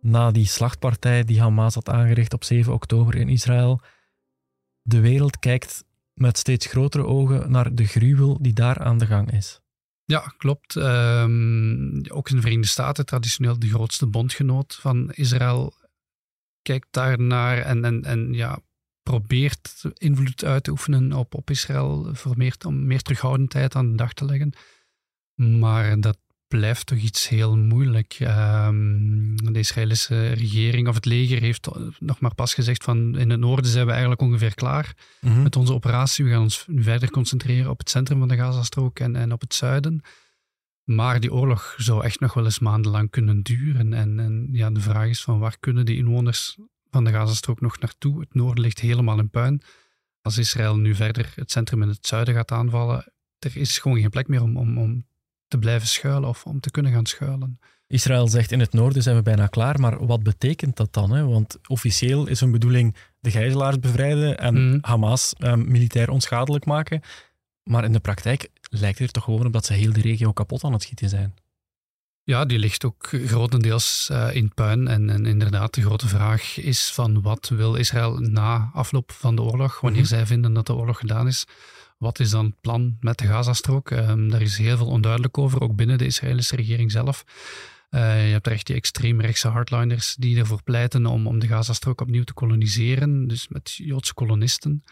Na 0.00 0.30
die 0.30 0.46
slachtpartij 0.46 1.24
die 1.24 1.40
Hamas 1.40 1.74
had 1.74 1.88
aangericht 1.88 2.32
op 2.32 2.44
7 2.44 2.72
oktober 2.72 3.14
in 3.14 3.28
Israël. 3.28 3.80
De 4.82 5.00
wereld 5.00 5.38
kijkt 5.38 5.84
met 6.14 6.38
steeds 6.38 6.66
grotere 6.66 7.04
ogen 7.04 7.50
naar 7.50 7.74
de 7.74 7.86
gruwel 7.86 8.38
die 8.40 8.52
daar 8.52 8.78
aan 8.78 8.98
de 8.98 9.06
gang 9.06 9.32
is. 9.32 9.60
Ja, 10.04 10.34
klopt. 10.36 10.74
Um, 10.74 12.02
ook 12.08 12.28
in 12.28 12.36
de 12.36 12.42
Verenigde 12.42 12.70
Staten, 12.70 13.06
traditioneel 13.06 13.58
de 13.58 13.68
grootste 13.68 14.06
bondgenoot 14.06 14.74
van 14.74 15.10
Israël, 15.12 15.74
kijkt 16.62 16.88
daar 16.90 17.20
naar 17.20 17.58
en, 17.58 17.84
en, 17.84 18.04
en 18.04 18.32
ja, 18.32 18.58
probeert 19.02 19.84
invloed 19.94 20.44
uit 20.44 20.64
te 20.64 20.70
oefenen 20.70 21.12
op, 21.12 21.34
op 21.34 21.50
Israël 21.50 22.08
voor 22.12 22.36
meer, 22.36 22.54
om 22.66 22.86
meer 22.86 23.02
terughoudendheid 23.02 23.74
aan 23.74 23.90
de 23.90 23.96
dag 23.96 24.12
te 24.12 24.24
leggen. 24.24 24.52
Maar 25.34 26.00
dat 26.00 26.18
blijft 26.58 26.86
toch 26.86 26.98
iets 26.98 27.28
heel 27.28 27.56
moeilijk. 27.56 28.18
Um, 28.20 29.52
de 29.52 29.58
Israëlische 29.58 30.32
regering 30.32 30.88
of 30.88 30.94
het 30.94 31.04
leger 31.04 31.40
heeft 31.40 31.68
nog 31.98 32.20
maar 32.20 32.34
pas 32.34 32.54
gezegd 32.54 32.84
van 32.84 33.18
in 33.18 33.30
het 33.30 33.40
noorden 33.40 33.70
zijn 33.70 33.84
we 33.84 33.90
eigenlijk 33.90 34.20
ongeveer 34.20 34.54
klaar 34.54 34.94
mm 35.20 35.32
-hmm. 35.32 35.42
met 35.42 35.56
onze 35.56 35.72
operatie. 35.72 36.24
We 36.24 36.30
gaan 36.30 36.42
ons 36.42 36.64
nu 36.66 36.82
verder 36.82 37.10
concentreren 37.10 37.70
op 37.70 37.78
het 37.78 37.90
centrum 37.90 38.18
van 38.18 38.28
de 38.28 38.36
Gazastrook 38.36 38.98
en, 38.98 39.16
en 39.16 39.32
op 39.32 39.40
het 39.40 39.54
zuiden. 39.54 40.00
Maar 40.84 41.20
die 41.20 41.32
oorlog 41.32 41.74
zou 41.76 42.04
echt 42.04 42.20
nog 42.20 42.34
wel 42.34 42.44
eens 42.44 42.58
maandenlang 42.58 43.10
kunnen 43.10 43.42
duren. 43.42 43.92
En, 43.92 44.20
en 44.20 44.48
ja, 44.52 44.70
de 44.70 44.80
vraag 44.80 45.08
is 45.08 45.22
van 45.22 45.38
waar 45.38 45.56
kunnen 45.60 45.86
de 45.86 45.96
inwoners 45.96 46.58
van 46.92 47.04
de 47.04 47.10
Gazastrook 47.10 47.60
nog 47.60 47.78
naartoe. 47.78 48.20
Het 48.20 48.34
noorden 48.34 48.64
ligt 48.64 48.80
helemaal 48.80 49.18
in 49.18 49.30
puin. 49.30 49.62
Als 50.20 50.38
Israël 50.38 50.76
nu 50.76 50.94
verder 50.94 51.32
het 51.34 51.50
centrum 51.50 51.82
in 51.82 51.88
het 51.88 52.06
zuiden 52.06 52.34
gaat 52.34 52.50
aanvallen, 52.50 53.12
er 53.38 53.56
is 53.56 53.78
gewoon 53.78 54.00
geen 54.00 54.10
plek 54.10 54.28
meer 54.28 54.42
om, 54.42 54.56
om, 54.56 54.78
om 54.78 55.06
te 55.48 55.58
blijven 55.58 55.88
schuilen 55.88 56.28
of 56.28 56.44
om 56.44 56.60
te 56.60 56.70
kunnen 56.70 56.92
gaan 56.92 57.06
schuilen. 57.06 57.58
Israël 57.86 58.28
zegt 58.28 58.52
in 58.52 58.60
het 58.60 58.72
noorden 58.72 59.02
zijn 59.02 59.16
we 59.16 59.22
bijna 59.22 59.46
klaar, 59.46 59.80
maar 59.80 60.06
wat 60.06 60.22
betekent 60.22 60.76
dat 60.76 60.92
dan? 60.92 61.10
Hè? 61.10 61.24
Want 61.24 61.58
officieel 61.68 62.26
is 62.26 62.40
hun 62.40 62.50
bedoeling 62.50 62.96
de 63.20 63.30
gijzelaars 63.30 63.78
bevrijden 63.78 64.38
en 64.38 64.54
mm. 64.54 64.78
Hamas 64.80 65.32
eh, 65.38 65.54
militair 65.54 66.10
onschadelijk 66.10 66.64
maken. 66.64 67.00
Maar 67.62 67.84
in 67.84 67.92
de 67.92 68.00
praktijk 68.00 68.48
lijkt 68.60 68.98
het 68.98 69.06
er 69.06 69.12
toch 69.12 69.24
gewoon 69.24 69.46
op 69.46 69.52
dat 69.52 69.64
ze 69.64 69.72
heel 69.72 69.92
de 69.92 70.00
regio 70.00 70.32
kapot 70.32 70.64
aan 70.64 70.72
het 70.72 70.82
schieten 70.82 71.08
zijn. 71.08 71.34
Ja, 72.24 72.44
die 72.44 72.58
ligt 72.58 72.84
ook 72.84 73.08
grotendeels 73.08 74.08
uh, 74.12 74.34
in 74.34 74.54
puin. 74.54 74.88
En, 74.88 75.10
en, 75.10 75.26
inderdaad, 75.26 75.74
de 75.74 75.80
grote 75.80 76.08
vraag 76.08 76.58
is 76.58 76.90
van 76.92 77.22
wat 77.22 77.48
wil 77.48 77.74
Israël 77.74 78.18
na 78.18 78.70
afloop 78.72 79.12
van 79.12 79.36
de 79.36 79.42
oorlog, 79.42 79.80
wanneer 79.80 80.02
mm 80.02 80.06
-hmm. 80.06 80.16
zij 80.16 80.26
vinden 80.26 80.52
dat 80.52 80.66
de 80.66 80.74
oorlog 80.74 80.98
gedaan 80.98 81.26
is, 81.26 81.46
wat 81.98 82.20
is 82.20 82.30
dan 82.30 82.44
het 82.44 82.60
plan 82.60 82.96
met 83.00 83.18
de 83.18 83.26
Gazastrook? 83.26 83.90
Um, 83.90 84.30
daar 84.30 84.42
is 84.42 84.58
heel 84.58 84.76
veel 84.76 84.86
onduidelijk 84.86 85.38
over, 85.38 85.60
ook 85.60 85.76
binnen 85.76 85.98
de 85.98 86.06
Israëlische 86.06 86.56
regering 86.56 86.90
zelf. 86.90 87.24
Uh, 87.90 88.26
je 88.26 88.32
hebt 88.32 88.46
er 88.46 88.52
echt 88.52 88.66
die 88.66 88.76
extreemrechtse 88.76 89.48
hardliners 89.48 90.14
die 90.14 90.38
ervoor 90.38 90.62
pleiten 90.62 91.06
om, 91.06 91.26
om 91.26 91.38
de 91.38 91.46
Gazastrook 91.46 92.00
opnieuw 92.00 92.24
te 92.24 92.32
koloniseren, 92.32 93.26
dus 93.26 93.48
met 93.48 93.72
Joodse 93.72 94.14
kolonisten. 94.14 94.84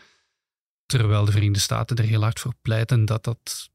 Terwijl 0.87 1.25
de 1.25 1.33
Verenigde 1.33 1.61
Staten 1.61 1.97
er 1.97 2.05
heel 2.05 2.23
hard 2.23 2.41
voor 2.41 2.55
pleiten 2.63 3.05
dat 3.05 3.25
dat 3.25 3.71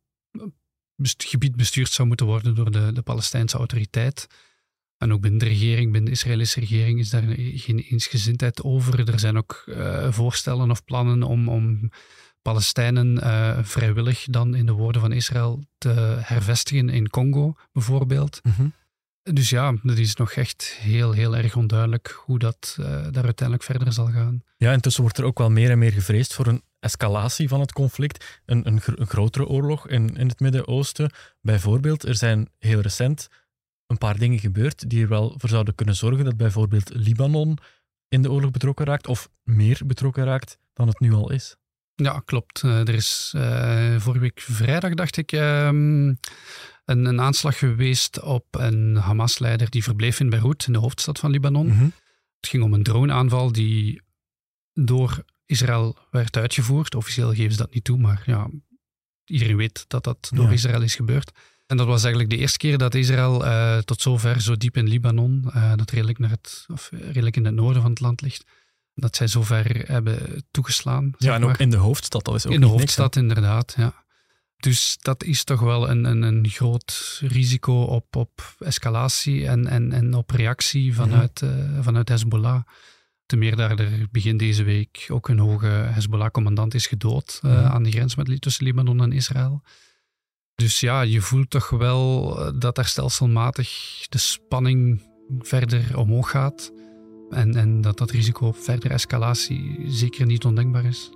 gebied 1.18 1.56
bestuurd 1.56 1.90
zou 1.90 2.08
moeten 2.08 2.26
worden 2.26 2.56
door 2.56 2.72
de, 2.72 2.92
de 2.94 3.02
Palestijnse 3.02 3.58
autoriteit. 3.58 4.28
En 4.98 5.14
ook 5.14 5.22
binnen 5.22 5.40
de 5.40 5.46
regering, 5.46 5.92
binnen 5.92 6.06
de 6.06 6.18
Israëlische 6.18 6.60
regering, 6.60 7.00
is 7.00 7.10
daar 7.10 7.24
geen 7.38 7.80
eensgezindheid 7.80 8.64
over. 8.64 9.10
Er 9.10 9.20
zijn 9.20 9.38
ook 9.38 9.64
uh, 9.66 10.12
voorstellen 10.12 10.72
of 10.72 10.84
plannen 10.84 11.24
om, 11.24 11.50
om 11.50 11.90
Palestijnen 12.42 13.18
uh, 13.18 13.60
vrijwillig 13.62 14.26
dan, 14.30 14.56
in 14.56 14.66
de 14.66 14.72
woorden 14.72 15.02
van 15.02 15.12
Israël, 15.12 15.66
te 15.78 16.18
hervestigen 16.22 16.90
in 16.90 17.10
Congo, 17.10 17.56
bijvoorbeeld. 17.72 18.40
Mhm. 18.44 18.68
Dus 19.34 19.50
ja, 19.50 19.74
dat 19.84 19.98
is 19.98 20.16
nog 20.16 20.32
echt 20.32 20.78
heel, 20.80 21.12
heel 21.12 21.38
erg 21.38 21.56
onduidelijk 21.56 22.22
hoe 22.26 22.40
dat 22.40 22.78
uh, 22.80 22.86
daar 22.88 23.24
uiteindelijk 23.24 23.64
verder 23.64 23.94
zal 23.94 24.08
gaan. 24.08 24.44
Ja, 24.58 24.72
intussen 24.72 25.02
wordt 25.02 25.18
er 25.18 25.24
ook 25.24 25.38
wel 25.38 25.50
meer 25.50 25.70
en 25.70 25.80
meer 25.80 25.92
gevreesd 25.92 26.34
voor 26.34 26.48
een 26.48 26.64
escalatie 26.80 27.48
van 27.48 27.60
het 27.60 27.72
conflict, 27.72 28.42
een, 28.46 28.68
een, 28.68 28.82
een 28.86 29.08
grotere 29.08 29.46
oorlog 29.46 29.88
in, 29.88 30.16
in 30.16 30.28
het 30.28 30.40
Midden-Oosten. 30.40 31.12
Bijvoorbeeld, 31.42 32.04
er 32.04 32.16
zijn 32.16 32.50
heel 32.60 32.80
recent 32.80 33.28
een 33.88 33.98
paar 33.98 34.18
dingen 34.18 34.40
gebeurd 34.40 34.90
die 34.90 35.02
er 35.02 35.10
wel 35.10 35.36
voor 35.38 35.50
zouden 35.50 35.76
kunnen 35.76 35.96
zorgen 35.96 36.26
dat 36.26 36.38
bijvoorbeeld 36.38 36.90
Libanon 36.94 37.58
in 38.08 38.22
de 38.22 38.32
oorlog 38.32 38.52
betrokken 38.52 38.86
raakt, 38.86 39.08
of 39.08 39.30
meer 39.44 39.82
betrokken 39.86 40.24
raakt 40.24 40.58
dan 40.74 40.88
het 40.88 41.00
nu 41.00 41.14
al 41.14 41.32
is. 41.32 41.56
Ja, 41.96 42.22
klopt. 42.26 42.64
Uh, 42.64 42.80
er 42.80 42.94
is 42.94 43.34
uh, 43.36 44.00
vorige 44.00 44.22
week 44.22 44.42
vrijdag, 44.42 44.94
dacht 44.94 45.18
ik, 45.18 45.32
um, 45.32 46.20
een, 46.86 47.06
een, 47.06 47.22
aanslag 47.22 47.58
geweest 47.58 48.22
op 48.22 48.46
een 48.52 48.96
Hamas-leider 48.96 49.70
die 49.70 49.84
verbleef 49.84 50.20
in 50.20 50.30
Beirut, 50.30 50.68
in 50.68 50.74
de 50.74 50.80
hoofdstad 50.80 51.20
van 51.20 51.32
Libanon. 51.32 51.68
Mm 51.68 51.78
-hmm. 51.78 51.94
Het 52.40 52.50
ging 52.50 52.64
om 52.64 52.74
een 52.74 52.84
droneaanval 52.84 53.52
die 53.52 54.02
door 54.74 55.24
Israël 55.46 55.98
werd 56.12 56.38
uitgevoerd. 56.38 56.96
Officieel 56.96 57.34
geven 57.34 57.52
ze 57.52 57.58
dat 57.58 57.74
niet 57.74 57.84
toe, 57.84 57.98
maar 57.98 58.24
ja, 58.26 58.50
iedereen 59.26 59.58
weet 59.58 59.86
dat 59.88 60.04
dat 60.04 60.30
door 60.34 60.46
Ja. 60.46 60.52
Israël 60.52 60.82
is 60.82 60.96
gebeurd. 60.96 61.32
En 61.66 61.78
dat 61.78 61.88
was 61.88 62.02
eigenlijk 62.02 62.30
de 62.30 62.38
eerste 62.38 62.58
keer 62.58 62.78
dat 62.78 62.96
Israël 62.96 63.46
eh, 63.46 63.78
tot 63.78 64.02
zover 64.02 64.42
zo 64.42 64.56
diep 64.56 64.78
in 64.78 64.88
Libanon, 64.88 65.50
eh, 65.54 65.74
dat 65.76 65.92
redelijk, 65.92 66.20
naar 66.20 66.30
het, 66.30 66.66
of 66.68 66.90
redelijk 66.92 67.36
in 67.36 67.46
het 67.46 67.54
noorden 67.54 67.82
van 67.82 67.92
het 67.92 68.00
land 68.00 68.22
ligt, 68.22 68.44
dat 68.94 69.16
zij 69.16 69.28
zover 69.28 69.84
hebben 69.88 70.46
toegeslaan. 70.52 71.14
Ja, 71.18 71.36
en 71.36 71.44
ook 71.44 71.50
maar. 71.50 71.62
in 71.62 71.70
de 71.70 71.78
hoofdstad, 71.78 72.26
dat 72.26 72.36
is 72.36 72.46
ook 72.46 72.54
in 72.54 72.60
de 72.60 72.66
niks, 72.66 72.80
hoofdstad, 72.80 73.16
inderdaad. 73.16 73.74
Ja. 73.78 74.05
Dus 74.66 74.98
dat 75.02 75.24
is 75.24 75.44
toch 75.44 75.60
wel 75.60 75.90
een, 75.90 76.04
een, 76.06 76.22
een 76.22 76.48
groot 76.50 77.20
risico 77.22 77.82
op, 77.84 78.16
op 78.16 78.56
escalatie 78.60 79.48
en, 79.48 79.68
en, 79.68 79.92
en 79.92 80.14
op 80.14 80.30
reactie 80.30 80.94
vanuit, 80.96 81.42
Mhm. 81.42 81.52
eh, 81.76 81.84
vanuit 81.84 82.10
Hezbollah. 82.10 82.62
Ten 83.26 83.40
meer 83.40 83.56
daar 83.56 83.80
er 83.80 84.08
begin 84.12 84.38
deze 84.38 84.64
week 84.64 85.06
ook 85.12 85.28
een 85.30 85.40
hoge 85.40 85.68
Hezbollah-commandant 85.68 86.74
is 86.74 86.88
gedood 86.88 87.40
eh, 87.44 87.52
Mhm. 87.52 87.66
aan 87.66 87.84
de 87.84 87.92
grens 87.92 88.16
met, 88.16 88.42
tussen 88.42 88.64
Libanon 88.66 89.02
en 89.02 89.12
Israël. 89.12 89.62
Dus 90.56 90.80
ja, 90.80 91.02
je 91.02 91.22
voelt 91.22 91.50
toch 91.50 91.70
wel 91.70 92.38
eh, 92.46 92.52
dat 92.60 92.76
daar 92.76 92.86
stelselmatig 92.88 93.70
de 94.10 94.18
spanning 94.18 95.02
verder 95.40 95.98
omhoog 95.98 96.30
gaat. 96.30 96.72
En, 97.30 97.56
en 97.56 97.82
dat 97.82 97.98
dat 97.98 98.12
risico 98.12 98.48
op 98.48 98.58
verdere 98.58 98.94
escalatie 98.94 99.80
zeker 99.88 100.26
niet 100.26 100.46
ondenkbaar 100.46 100.86
is. 100.86 101.10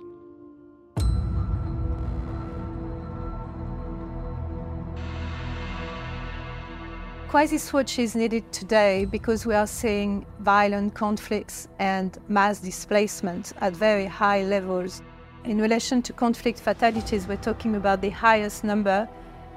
Crisis 7.30 7.72
Watch 7.72 8.00
is 8.00 8.16
needed 8.16 8.50
today 8.50 9.04
because 9.04 9.46
we 9.46 9.54
are 9.54 9.68
seeing 9.68 10.26
violent 10.40 10.94
conflicts 10.94 11.68
and 11.78 12.18
mass 12.26 12.58
displacement 12.58 13.52
at 13.60 13.72
very 13.72 14.06
high 14.06 14.42
levels. 14.42 15.00
In 15.44 15.60
relation 15.60 16.02
to 16.02 16.12
conflict 16.12 16.58
fatalities, 16.58 17.28
we're 17.28 17.36
talking 17.36 17.76
about 17.76 18.00
the 18.00 18.10
highest 18.10 18.64
number 18.64 19.08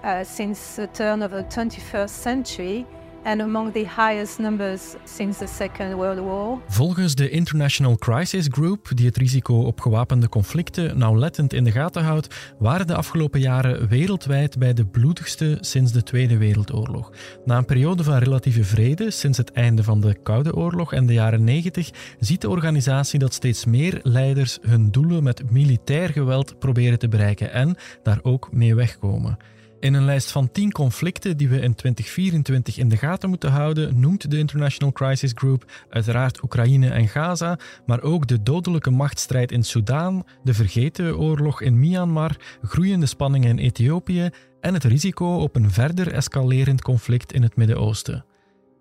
uh, 0.03 0.23
since 0.23 0.75
the 0.75 0.85
turn 0.85 1.23
of 1.23 1.31
the 1.31 1.45
21st 1.45 2.09
century 2.11 2.85
and 3.23 3.41
among 3.41 3.73
the 3.73 3.85
highest 3.97 4.39
numbers 4.39 4.81
since 5.03 5.39
the 5.39 5.47
Second 5.47 5.93
World 5.93 6.19
War. 6.19 6.61
Volgens 6.67 7.15
de 7.15 7.29
International 7.29 7.95
Crisis 7.95 8.47
Group, 8.51 8.87
die 8.93 9.05
het 9.05 9.17
risico 9.17 9.55
op 9.61 9.81
gewapende 9.81 10.29
conflicten 10.29 10.97
nauwlettend 10.97 11.53
in 11.53 11.63
de 11.63 11.71
gaten 11.71 12.03
houdt, 12.03 12.53
waren 12.59 12.87
de 12.87 12.95
afgelopen 12.95 13.39
jaren 13.39 13.87
wereldwijd 13.87 14.57
bij 14.57 14.73
de 14.73 14.85
bloedigste 14.85 15.57
sinds 15.61 15.91
de 15.91 16.03
Tweede 16.03 16.37
Wereldoorlog. 16.37 17.11
Na 17.45 17.57
een 17.57 17.65
periode 17.65 18.03
van 18.03 18.17
relatieve 18.17 18.63
vrede 18.63 19.11
sinds 19.11 19.37
het 19.37 19.51
einde 19.51 19.83
van 19.83 20.01
de 20.01 20.15
Koude 20.23 20.55
Oorlog 20.55 20.93
en 20.93 21.05
de 21.05 21.13
jaren 21.13 21.43
90 21.43 21.89
ziet 22.19 22.41
de 22.41 22.49
organisatie 22.49 23.19
dat 23.19 23.33
steeds 23.33 23.65
meer 23.65 23.99
leiders 24.03 24.57
hun 24.61 24.91
doelen 24.91 25.23
met 25.23 25.51
militair 25.51 26.09
geweld 26.09 26.59
proberen 26.59 26.99
te 26.99 27.07
bereiken 27.07 27.51
en 27.51 27.75
daar 28.03 28.19
ook 28.21 28.49
mee 28.51 28.75
wegkomen. 28.75 29.37
In 29.83 29.93
een 29.93 30.05
lijst 30.05 30.31
van 30.31 30.51
10 30.51 30.71
conflicten 30.71 31.37
die 31.37 31.49
we 31.49 31.59
in 31.59 31.75
2024 31.75 32.77
in 32.77 32.89
de 32.89 32.97
gaten 32.97 33.29
moeten 33.29 33.51
houden, 33.51 33.99
noemt 33.99 34.31
de 34.31 34.37
International 34.37 34.93
Crisis 34.93 35.31
Group 35.35 35.71
uiteraard 35.89 36.43
Oekraïne 36.43 36.89
en 36.89 37.07
Gaza, 37.07 37.59
maar 37.85 38.01
ook 38.01 38.27
de 38.27 38.43
dodelijke 38.43 38.89
machtsstrijd 38.89 39.51
in 39.51 39.63
Soudaan, 39.63 40.23
de 40.43 40.53
vergeten 40.53 41.17
oorlog 41.17 41.61
in 41.61 41.79
Myanmar, 41.79 42.35
groeiende 42.61 43.05
spanningen 43.05 43.49
in 43.49 43.57
Ethiopië 43.57 44.29
en 44.61 44.73
het 44.73 44.83
risico 44.83 45.35
op 45.35 45.55
een 45.55 45.71
verder 45.71 46.13
escalerend 46.13 46.81
conflict 46.81 47.33
in 47.33 47.43
het 47.43 47.55
Midden-Oosten. 47.55 48.25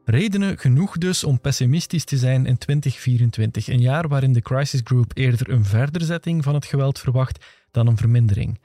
Redenen 0.04 0.58
genoeg 0.58 0.98
dus 0.98 1.24
om 1.24 1.40
pessimistisch 1.40 2.04
te 2.04 2.16
zijn 2.16 2.46
in 2.46 2.58
2024, 2.58 3.68
een 3.68 3.80
jaar 3.80 4.08
waarin 4.08 4.32
de 4.32 4.42
Crisis 4.42 4.80
Group 4.84 5.10
eerder 5.14 5.50
een 5.50 5.64
verderzetting 5.64 6.44
van 6.44 6.54
het 6.54 6.64
geweld 6.64 6.98
verwacht 6.98 7.44
dan 7.70 7.86
een 7.86 7.96
vermindering. 7.96 8.58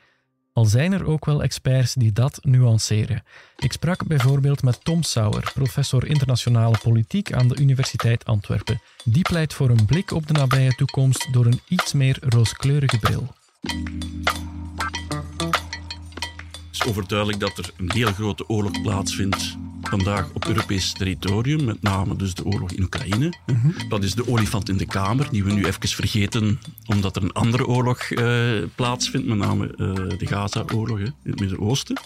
Al 0.58 0.66
zijn 0.66 0.92
er 0.92 1.06
ook 1.06 1.26
wel 1.26 1.44
experts 1.44 1.94
die 1.94 2.12
dat 2.12 2.40
nuanceren. 2.42 3.24
Ik 3.58 3.72
sprak 3.72 4.08
bijvoorbeeld 4.08 4.64
met 4.64 4.84
Tom 4.84 5.04
Sauer, 5.04 5.52
professor 5.54 6.08
internationale 6.08 6.78
politiek 6.84 7.34
aan 7.34 7.48
de 7.48 7.58
Universiteit 7.60 8.26
Antwerpen. 8.26 8.82
Die 9.04 9.22
pleit 9.22 9.54
voor 9.54 9.70
een 9.70 9.86
blik 9.86 10.12
op 10.12 10.28
de 10.28 10.34
nabije 10.34 10.76
toekomst 10.76 11.28
door 11.32 11.46
een 11.46 11.62
iets 11.68 11.94
meer 11.94 12.18
rooskleurige 12.22 13.00
bril. 13.00 13.28
Het 16.42 16.72
is 16.72 16.86
overduidelijk 16.86 17.40
dat 17.40 17.58
er 17.58 17.72
een 17.78 17.92
heel 17.92 18.12
grote 18.12 18.50
oorlog 18.50 18.82
plaatsvindt 18.82 19.58
vandaag 19.88 20.30
op 20.34 20.46
Europees 20.46 20.92
territorium, 20.94 21.66
met 21.66 21.82
name 21.82 22.16
dus 22.16 22.34
de 22.34 22.46
oorlog 22.46 22.72
in 22.72 22.84
Oekraïne. 22.84 23.34
Dat 23.90 24.04
is 24.04 24.16
de 24.16 24.28
olifant 24.28 24.70
in 24.70 24.78
de 24.78 24.86
kamer, 24.86 25.28
die 25.32 25.44
we 25.44 25.54
nu 25.54 25.66
even 25.66 25.90
vergeten, 25.90 26.60
omdat 26.86 27.16
er 27.16 27.24
een 27.24 27.32
andere 27.32 27.68
oorlog 27.68 28.02
eh, 28.02 28.52
plaatsvindt, 28.76 29.28
met 29.28 29.38
name 29.38 29.68
eh, 29.68 30.18
de 30.18 30.28
Gaza-oorlog 30.28 31.00
in 31.00 31.14
het 31.24 31.40
Midden-Oosten. 31.40 32.00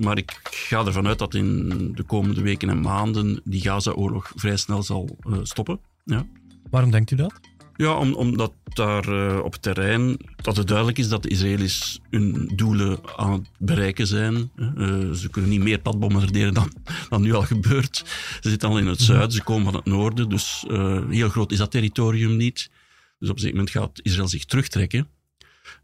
Maar 0.00 0.16
ik 0.16 0.40
ga 0.42 0.84
ervan 0.86 1.06
uit 1.06 1.18
dat 1.18 1.34
in 1.34 1.68
de 1.94 2.02
komende 2.02 2.42
weken 2.42 2.68
en 2.68 2.80
maanden 2.80 3.40
die 3.44 3.60
Gaza-oorlog 3.60 4.32
vrij 4.34 4.56
snel 4.56 4.82
zal 4.82 5.16
eh, 5.20 5.38
stoppen. 5.42 5.80
Ja. 6.04 6.26
Waarom 6.70 6.90
denkt 6.90 7.10
u 7.10 7.16
dat? 7.16 7.49
Ja, 7.80 7.94
om, 7.94 8.14
omdat 8.14 8.52
daar 8.64 9.08
eh, 9.08 9.44
op 9.44 9.52
het 9.52 9.62
terrein 9.62 10.16
dat 10.36 10.56
het 10.56 10.66
duidelijk 10.66 10.98
is 10.98 11.08
dat 11.08 11.22
de 11.22 11.28
Israëli's 11.28 12.00
hun 12.10 12.50
doelen 12.54 12.98
aan 13.16 13.32
het 13.32 13.48
bereiken 13.58 14.06
zijn. 14.06 14.50
Eh, 14.56 15.10
ze 15.10 15.28
kunnen 15.30 15.50
niet 15.50 15.60
meer 15.60 15.78
pad 15.78 15.98
bombarderen 15.98 16.54
dan, 16.54 16.72
dan 17.08 17.22
nu 17.22 17.34
al 17.34 17.42
gebeurt. 17.42 17.96
Ze 18.40 18.48
zitten 18.48 18.68
al 18.68 18.78
in 18.78 18.86
het 18.86 19.00
zuiden, 19.00 19.32
ze 19.32 19.42
komen 19.42 19.64
van 19.64 19.74
het 19.74 19.84
noorden, 19.84 20.28
dus 20.28 20.64
eh, 20.68 21.08
heel 21.08 21.28
groot 21.28 21.52
is 21.52 21.58
dat 21.58 21.70
territorium 21.70 22.36
niet. 22.36 22.70
Dus 23.18 23.28
op 23.28 23.34
een 23.34 23.40
zeker 23.40 23.56
moment 23.56 23.74
gaat 23.74 24.00
Israël 24.02 24.28
zich 24.28 24.44
terugtrekken. 24.44 25.08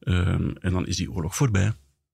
En 0.00 0.58
dan 0.60 0.86
is 0.86 0.96
die 0.96 1.12
oorlog 1.12 1.36
voorbij. 1.36 1.72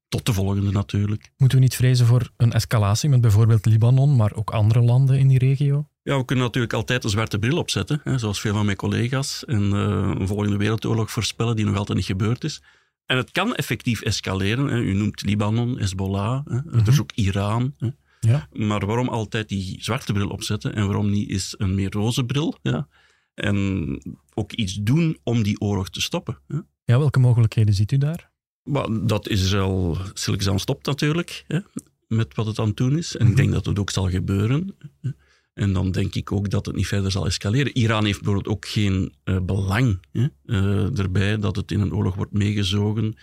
Tot 0.08 0.26
de 0.26 0.32
volgende 0.32 0.70
natuurlijk. 0.70 1.30
Moeten 1.36 1.58
we 1.58 1.64
niet 1.64 1.76
vrezen 1.76 2.06
voor 2.06 2.30
een 2.36 2.52
escalatie 2.52 3.08
met 3.08 3.20
bijvoorbeeld 3.20 3.66
Libanon, 3.66 4.16
maar 4.16 4.34
ook 4.34 4.50
andere 4.50 4.80
landen 4.80 5.18
in 5.18 5.28
die 5.28 5.38
regio? 5.38 5.86
Ja, 6.02 6.16
we 6.18 6.24
kunnen 6.24 6.44
natuurlijk 6.44 6.72
altijd 6.72 7.04
een 7.04 7.10
zwarte 7.10 7.38
bril 7.38 7.58
opzetten, 7.58 8.00
hè, 8.04 8.18
zoals 8.18 8.40
veel 8.40 8.54
van 8.54 8.64
mijn 8.64 8.76
collega's, 8.76 9.44
en 9.44 9.72
eh, 9.72 10.14
een 10.18 10.26
volgende 10.26 10.56
wereldoorlog 10.56 11.10
voorspellen 11.10 11.56
die 11.56 11.64
nog 11.64 11.76
altijd 11.76 11.98
niet 11.98 12.06
gebeurd 12.06 12.44
is. 12.44 12.62
En 13.06 13.16
het 13.16 13.30
kan 13.30 13.54
effectief 13.54 14.00
escaleren. 14.02 14.66
Hè. 14.66 14.78
U 14.78 14.92
noemt 14.92 15.22
Libanon, 15.22 15.78
Hezbollah, 15.78 16.46
hè. 16.46 16.56
er 16.80 16.88
is 16.88 17.00
ook 17.00 17.12
Iran. 17.14 17.74
Hè. 17.78 17.88
Ja. 18.20 18.48
Maar 18.52 18.86
waarom 18.86 19.08
altijd 19.08 19.48
die 19.48 19.76
zwarte 19.80 20.12
bril 20.12 20.28
opzetten 20.28 20.74
en 20.74 20.86
waarom 20.86 21.10
niet 21.10 21.30
eens 21.30 21.54
een 21.58 21.74
meer 21.74 21.90
roze 21.90 22.24
bril? 22.24 22.58
Ja? 22.62 22.88
En 23.34 23.98
ook 24.34 24.52
iets 24.52 24.74
doen 24.74 25.18
om 25.22 25.42
die 25.42 25.60
oorlog 25.60 25.90
te 25.90 26.00
stoppen. 26.00 26.38
Hè. 26.46 26.56
Ja, 26.84 26.98
welke 26.98 27.18
mogelijkheden 27.18 27.74
ziet 27.74 27.92
u 27.92 27.98
daar? 27.98 28.30
Maar 28.62 29.06
dat 29.06 29.28
Israël 29.28 29.98
stilletjes 30.14 30.50
aan 30.50 30.58
stopt 30.58 30.86
natuurlijk, 30.86 31.44
hè, 31.46 31.58
met 32.06 32.34
wat 32.34 32.46
het 32.46 32.58
aan 32.58 32.66
het 32.66 32.76
doen 32.76 32.98
is. 32.98 33.16
En 33.16 33.26
ik 33.26 33.36
denk 33.36 33.52
dat 33.52 33.66
het 33.66 33.78
ook 33.78 33.90
zal 33.90 34.10
gebeuren. 34.10 34.74
hè. 35.00 35.10
En 35.54 35.72
dan 35.72 35.90
denk 35.90 36.14
ik 36.14 36.32
ook 36.32 36.50
dat 36.50 36.66
het 36.66 36.76
niet 36.76 36.86
verder 36.86 37.10
zal 37.10 37.26
escaleren. 37.26 37.76
Iran 37.76 38.04
heeft 38.04 38.22
bijvoorbeeld 38.22 38.54
ook 38.54 38.66
geen 38.66 39.14
eh, 39.24 39.40
belang 39.40 39.98
hè, 40.12 40.26
eh, 40.44 40.98
erbij 40.98 41.38
dat 41.38 41.56
het 41.56 41.70
in 41.70 41.80
een 41.80 41.94
oorlog 41.94 42.14
wordt 42.14 42.32
meegezogen. 42.32 43.16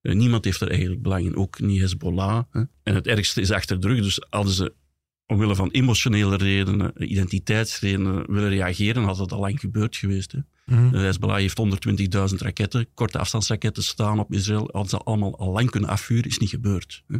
Eh, 0.00 0.14
niemand 0.14 0.44
heeft 0.44 0.60
er 0.60 0.68
eigenlijk 0.70 1.02
belang 1.02 1.24
in, 1.24 1.36
ook 1.36 1.60
niet 1.60 1.80
Hezbollah. 1.80 2.42
Hè. 2.50 2.62
En 2.82 2.94
het 2.94 3.06
ergste 3.06 3.40
is 3.40 3.50
achter 3.50 3.80
de 3.80 3.88
rug, 3.88 4.02
dus 4.02 4.26
hadden 4.30 4.52
ze 4.52 4.74
omwille 5.26 5.54
van 5.54 5.70
emotionele 5.70 6.36
redenen, 6.36 7.12
identiteitsredenen 7.12 8.32
willen 8.32 8.48
reageren, 8.48 9.02
had 9.02 9.18
het 9.18 9.32
al 9.32 9.40
lang 9.40 9.60
gebeurd 9.60 9.96
geweest. 9.96 10.32
Hè. 10.32 10.38
Mhm. 10.66 10.94
Hezbollah 10.94 11.36
heeft 11.36 11.58
120.000 11.58 12.40
raketten, 12.40 12.86
korte 12.94 13.18
afstandsraketten 13.18 13.82
staan 13.82 14.18
op 14.18 14.32
Israël. 14.32 14.68
Hadden 14.72 14.90
ze 14.90 14.98
allemaal 14.98 15.38
al 15.38 15.52
lang 15.52 15.70
kunnen 15.70 15.90
afvuren, 15.90 16.30
is 16.30 16.38
niet 16.38 16.50
gebeurd. 16.50 17.02
Hè. 17.06 17.18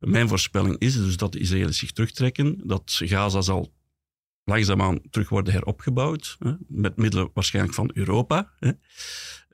Mijn 0.00 0.28
voorspelling 0.28 0.78
is 0.78 0.94
dus 0.94 1.16
dat 1.16 1.32
de 1.32 1.38
Israëli's 1.38 1.78
zich 1.78 1.92
terugtrekken, 1.92 2.60
dat 2.64 3.00
Gaza 3.04 3.40
zal 3.40 3.72
langzaamaan 4.44 5.00
terug 5.10 5.28
worden 5.28 5.52
heropgebouwd, 5.52 6.36
hè, 6.38 6.52
met 6.68 6.96
middelen 6.96 7.30
waarschijnlijk 7.34 7.74
van 7.74 7.90
Europa. 7.94 8.52
Hè. 8.58 8.70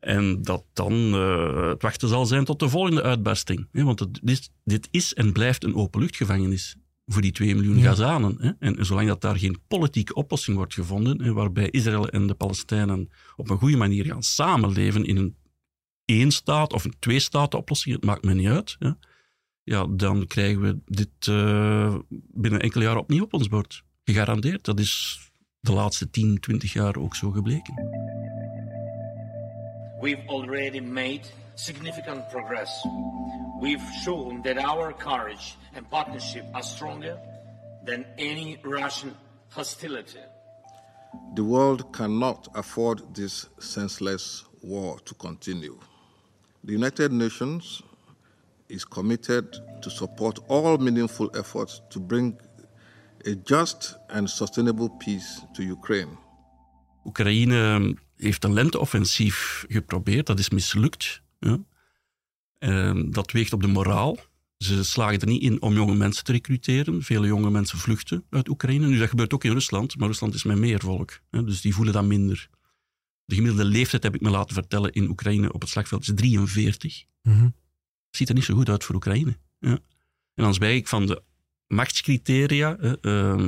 En 0.00 0.42
dat 0.42 0.64
dan 0.72 0.92
uh, 0.92 1.68
het 1.68 1.82
wachten 1.82 2.08
zal 2.08 2.26
zijn 2.26 2.44
tot 2.44 2.60
de 2.60 2.68
volgende 2.68 3.02
uitbarsting. 3.02 3.68
Hè, 3.72 3.84
want 3.84 4.00
het, 4.00 4.20
dit, 4.22 4.50
dit, 4.64 4.88
is 4.90 5.14
en 5.14 5.32
blijft 5.32 5.64
een 5.64 5.74
openluchtgevangenis 5.74 6.76
voor 7.06 7.22
die 7.22 7.32
2 7.32 7.54
miljoen 7.54 7.78
ja. 7.78 7.88
Gazanen. 7.88 8.36
Hè. 8.40 8.50
En, 8.58 8.86
zolang 8.86 9.08
dat 9.08 9.20
daar 9.20 9.38
geen 9.38 9.60
politieke 9.68 10.14
oplossing 10.14 10.56
wordt 10.56 10.74
gevonden, 10.74 11.22
hè, 11.22 11.32
waarbij 11.32 11.70
Israël 11.70 12.08
en 12.08 12.26
de 12.26 12.34
Palestijnen 12.34 13.10
op 13.36 13.50
een 13.50 13.58
goede 13.58 13.76
manier 13.76 14.04
gaan 14.04 14.22
samenleven 14.22 15.04
in 15.04 15.16
een 15.16 15.36
één 16.04 16.30
staat 16.30 16.72
of 16.72 16.84
een 16.84 16.94
twee 16.98 17.18
staten 17.18 17.58
oplossing, 17.58 17.94
het 17.94 18.04
maakt 18.04 18.24
me 18.24 18.34
niet 18.34 18.48
uit. 18.48 18.76
Ja, 19.62 19.86
dan 19.90 20.26
krijgen 20.26 20.60
we 20.60 20.78
dit 20.84 21.26
uh, 21.28 21.94
binnen 22.10 22.60
enkele 22.60 22.84
jaren 22.84 23.00
opnieuw 23.00 23.24
op 23.24 23.34
ons 23.34 23.48
bord. 23.48 23.84
Gegarandeerd. 24.08 24.64
Dat 24.64 24.78
is 24.78 25.20
de 25.60 25.72
laatste 25.72 26.10
10, 26.10 26.38
20 26.40 26.72
jaar 26.72 26.96
ook 26.96 27.14
zo 27.14 27.30
gebleken. 27.30 27.74
We've 30.00 30.22
already 30.26 30.80
made 30.80 31.20
significant 31.54 32.28
progress. 32.28 32.86
We've 33.60 33.84
shown 34.04 34.42
that 34.42 34.56
our 34.56 34.94
courage 34.96 35.54
and 35.74 35.88
partnership 35.88 36.44
are 36.52 36.64
stronger 36.64 37.18
than 37.84 38.06
any 38.16 38.58
Russian 38.62 39.12
hostility. 39.48 40.24
The 41.34 41.42
world 41.42 41.90
cannot 41.90 42.48
afford 42.52 43.14
this 43.14 43.48
senseless 43.58 44.44
war 44.60 45.02
to 45.02 45.14
continue. 45.14 45.76
The 46.64 46.72
United 46.72 47.12
Nations 47.12 47.82
is 48.68 48.84
committed 48.84 49.62
to 49.80 49.90
support 49.90 50.38
all 50.48 50.78
meaningful 50.78 51.30
efforts 51.34 51.82
to 51.88 52.00
bring 52.00 52.38
a 53.28 53.34
just 53.44 53.98
and 54.06 54.30
sustainable 54.30 54.90
peace 54.90 55.40
to 55.52 55.62
Ukraine. 55.62 56.10
Oekraïne 57.04 57.94
heeft 58.16 58.44
een 58.44 58.52
lenteoffensief 58.52 59.64
geprobeerd, 59.68 60.26
dat 60.26 60.38
is 60.38 60.50
mislukt. 60.50 61.22
Ja. 61.38 61.58
Ehm, 62.58 63.10
dat 63.10 63.32
weegt 63.32 63.52
op 63.52 63.62
de 63.62 63.68
moraal. 63.68 64.18
Ze 64.58 64.84
slagen 64.84 65.20
er 65.20 65.26
niet 65.26 65.42
in 65.42 65.62
om 65.62 65.74
jonge 65.74 65.94
mensen 65.94 66.24
te 66.24 66.32
recruteren. 66.32 67.02
Vele 67.02 67.26
jonge 67.26 67.50
mensen 67.50 67.78
vluchten 67.78 68.24
uit 68.30 68.48
Oekraïne. 68.48 68.86
Nu, 68.86 68.98
dat 68.98 69.08
gebeurt 69.08 69.34
ook 69.34 69.44
in 69.44 69.52
Rusland, 69.52 69.96
maar 69.96 70.08
Rusland 70.08 70.34
is 70.34 70.42
met 70.42 70.58
meer 70.58 70.80
volk. 70.80 71.20
Hè, 71.30 71.44
dus 71.44 71.60
die 71.60 71.74
voelen 71.74 71.92
dat 71.92 72.04
minder. 72.04 72.48
De 73.24 73.34
gemiddelde 73.34 73.64
leeftijd, 73.64 74.02
heb 74.02 74.14
ik 74.14 74.20
me 74.20 74.30
laten 74.30 74.54
vertellen, 74.54 74.92
in 74.92 75.08
Oekraïne 75.08 75.52
op 75.52 75.60
het 75.60 75.70
slagveld 75.70 76.02
is 76.02 76.12
43. 76.14 77.04
Mm 77.22 77.54
Ziet 78.10 78.28
er 78.28 78.34
niet 78.34 78.44
zo 78.44 78.54
goed 78.54 78.68
uit 78.68 78.84
voor 78.84 78.94
Oekraïne. 78.94 79.36
Ja. 79.58 79.78
En 80.34 80.44
dan 80.44 80.54
zwijg 80.54 80.76
ik 80.76 80.88
van 80.88 81.06
de 81.06 81.22
machtscriteria. 81.68 82.76
Uh, 83.02 83.46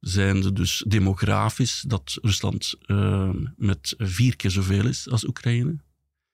zijn 0.00 0.42
ze 0.42 0.52
dus 0.52 0.84
demografisch 0.86 1.84
dat 1.86 2.18
Rusland 2.22 2.74
uh, 2.86 3.30
met 3.56 3.94
vier 3.98 4.36
keer 4.36 4.50
zoveel 4.50 4.86
is 4.86 5.08
als 5.08 5.26
Oekraïne. 5.26 5.76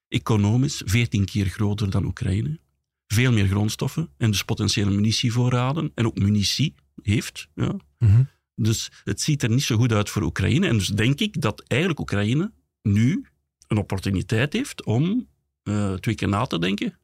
Economisch 0.09 0.83
veertien 0.85 1.25
keer 1.25 1.47
groter 1.47 1.91
dan 1.91 2.05
Oekraïne. 2.05 2.59
Veel 3.07 3.33
meer 3.33 3.47
grondstoffen 3.47 4.09
en 4.17 4.31
dus 4.31 4.45
potentiële 4.45 4.91
munitievoorraden. 4.91 5.93
En 5.95 6.07
ook 6.07 6.19
munitie 6.19 6.75
heeft. 7.03 7.49
Ja. 7.55 7.77
Mhm. 7.99 8.23
Dus 8.55 8.91
het 9.05 9.21
ziet 9.21 9.43
er 9.43 9.51
niet 9.51 9.63
zo 9.63 9.77
goed 9.77 9.93
uit 9.93 10.11
voor 10.11 10.23
Oekraïne. 10.23 10.69
En 10.69 10.79
dus 10.79 10.89
denk 10.89 11.21
ik 11.21 11.41
dat 11.41 11.63
eigenlijk 11.67 12.01
Oekraïne 12.01 12.53
nu 12.83 13.27
een 13.69 13.77
opportuniteit 13.77 14.53
heeft 14.53 14.85
om 14.85 15.29
uh, 15.65 15.95
twee 15.95 16.15
keer 16.15 16.29
na 16.29 16.47
te 16.47 16.59
denken. 16.59 16.99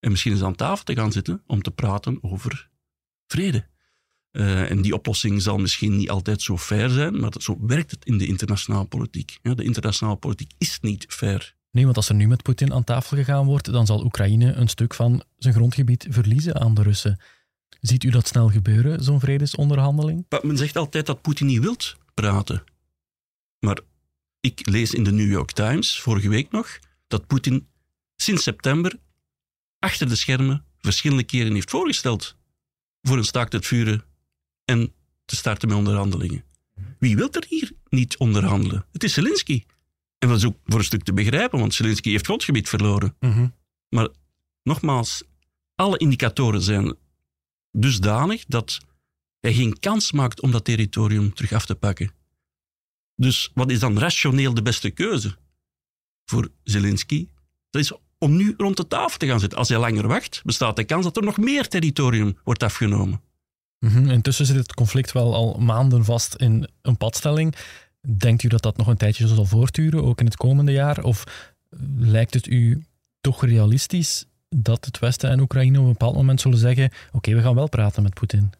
En 0.00 0.10
misschien 0.10 0.32
eens 0.32 0.42
aan 0.42 0.54
tafel 0.54 0.84
te 0.84 0.94
gaan 0.94 1.12
zitten 1.12 1.42
om 1.46 1.62
te 1.62 1.70
praten 1.70 2.18
over 2.20 2.68
vrede. 3.26 3.66
Uh, 4.32 4.70
en 4.70 4.82
die 4.82 4.94
oplossing 4.94 5.42
zal 5.42 5.58
misschien 5.58 5.96
niet 5.96 6.10
altijd 6.10 6.42
zo 6.42 6.58
fair 6.58 6.88
zijn, 6.88 7.20
maar 7.20 7.32
zo 7.40 7.58
werkt 7.60 7.90
het 7.90 8.04
in 8.04 8.18
de 8.18 8.26
internationale 8.26 8.84
politiek. 8.84 9.38
Ja, 9.42 9.54
de 9.54 9.64
internationale 9.64 10.16
politiek 10.16 10.52
is 10.58 10.78
niet 10.80 11.06
fair. 11.08 11.54
Nee, 11.70 11.84
want 11.84 11.96
als 11.96 12.08
er 12.08 12.14
nu 12.14 12.28
met 12.28 12.42
Poetin 12.42 12.72
aan 12.72 12.84
tafel 12.84 13.16
gegaan 13.16 13.46
wordt, 13.46 13.72
dan 13.72 13.86
zal 13.86 14.04
Oekraïne 14.04 14.52
een 14.52 14.68
stuk 14.68 14.94
van 14.94 15.22
zijn 15.38 15.54
grondgebied 15.54 16.06
verliezen 16.10 16.60
aan 16.60 16.74
de 16.74 16.82
Russen. 16.82 17.20
Ziet 17.80 18.04
u 18.04 18.10
dat 18.10 18.26
snel 18.26 18.50
gebeuren, 18.50 19.04
zo'n 19.04 19.20
vredesonderhandeling? 19.20 20.26
Men 20.42 20.56
zegt 20.56 20.76
altijd 20.76 21.06
dat 21.06 21.22
Poetin 21.22 21.46
niet 21.46 21.60
wilt 21.60 21.96
praten. 22.14 22.62
Maar 23.58 23.78
ik 24.40 24.68
lees 24.68 24.94
in 24.94 25.04
de 25.04 25.12
New 25.12 25.30
York 25.30 25.50
Times, 25.52 26.00
vorige 26.00 26.28
week 26.28 26.50
nog, 26.50 26.78
dat 27.06 27.26
Poetin 27.26 27.66
sinds 28.16 28.42
september 28.42 28.98
achter 29.78 30.08
de 30.08 30.16
schermen 30.16 30.64
verschillende 30.78 31.24
keren 31.24 31.54
heeft 31.54 31.70
voorgesteld 31.70 32.36
voor 33.04 33.16
een 33.16 33.24
staakt 33.24 33.52
het 33.52 33.66
vuren 33.66 34.04
en 34.64 34.92
te 35.24 35.36
starten 35.36 35.68
met 35.68 35.76
onderhandelingen. 35.76 36.44
Wie 36.98 37.16
wil 37.16 37.32
er 37.32 37.44
hier 37.48 37.72
niet 37.88 38.16
onderhandelen? 38.16 38.86
Het 38.92 39.04
is 39.04 39.12
Zelensky. 39.12 39.64
En 40.18 40.28
dat 40.28 40.38
is 40.38 40.44
ook 40.44 40.56
voor 40.64 40.78
een 40.78 40.84
stuk 40.84 41.02
te 41.02 41.12
begrijpen, 41.12 41.58
want 41.58 41.74
Zelensky 41.74 42.10
heeft 42.10 42.24
grondgebied 42.24 42.68
verloren. 42.68 43.16
Mhm. 43.20 43.48
Maar 43.88 44.08
nogmaals, 44.62 45.22
alle 45.74 45.98
indicatoren 45.98 46.62
zijn 46.62 46.96
dusdanig 47.70 48.44
dat 48.44 48.80
hij 49.40 49.54
geen 49.54 49.78
kans 49.78 50.12
maakt 50.12 50.40
om 50.40 50.50
dat 50.50 50.64
territorium 50.64 51.34
terug 51.34 51.52
af 51.52 51.66
te 51.66 51.74
pakken. 51.74 52.12
Dus 53.16 53.50
wat 53.54 53.70
is 53.70 53.78
dan 53.78 53.98
rationeel 53.98 54.54
de 54.54 54.62
beste 54.62 54.90
keuze 54.90 55.36
voor 56.24 56.50
Zelensky? 56.62 57.28
Dat 57.70 57.82
is 57.82 57.92
om 58.24 58.36
nu 58.36 58.54
rond 58.56 58.76
de 58.76 58.88
tafel 58.88 59.18
te 59.18 59.26
gaan 59.26 59.40
zitten. 59.40 59.58
Als 59.58 59.68
hij 59.68 59.78
langer 59.78 60.08
wacht, 60.08 60.40
bestaat 60.44 60.76
de 60.76 60.84
kans 60.84 61.04
dat 61.04 61.16
er 61.16 61.22
nog 61.22 61.38
meer 61.38 61.68
territorium 61.68 62.38
wordt 62.44 62.62
afgenomen. 62.62 63.20
Mhm, 63.78 64.10
intussen 64.10 64.46
zit 64.46 64.56
het 64.56 64.74
conflict 64.74 65.12
wel 65.12 65.34
al 65.34 65.56
maanden 65.60 66.04
vast 66.04 66.34
in 66.34 66.68
een 66.82 66.96
padstelling. 66.96 67.54
Denkt 68.00 68.42
u 68.42 68.48
dat 68.48 68.62
dat 68.62 68.76
nog 68.76 68.86
een 68.86 68.96
tijdje 68.96 69.26
zal 69.26 69.44
voortduren, 69.44 70.04
ook 70.04 70.20
in 70.20 70.26
het 70.26 70.36
komende 70.36 70.72
jaar? 70.72 71.02
Of 71.02 71.24
lijkt 71.96 72.34
het 72.34 72.46
u 72.46 72.84
toch 73.20 73.44
realistisch 73.44 74.24
dat 74.48 74.84
het 74.84 74.98
Westen 74.98 75.30
en 75.30 75.40
Oekraïne 75.40 75.78
op 75.78 75.84
een 75.84 75.90
bepaald 75.90 76.14
moment 76.14 76.40
zullen 76.40 76.58
zeggen: 76.58 76.90
Oké, 77.12 77.34
we 77.34 77.42
gaan 77.42 77.54
wel 77.54 77.68
praten 77.68 78.02
met 78.02 78.14
Poetin? 78.14 78.52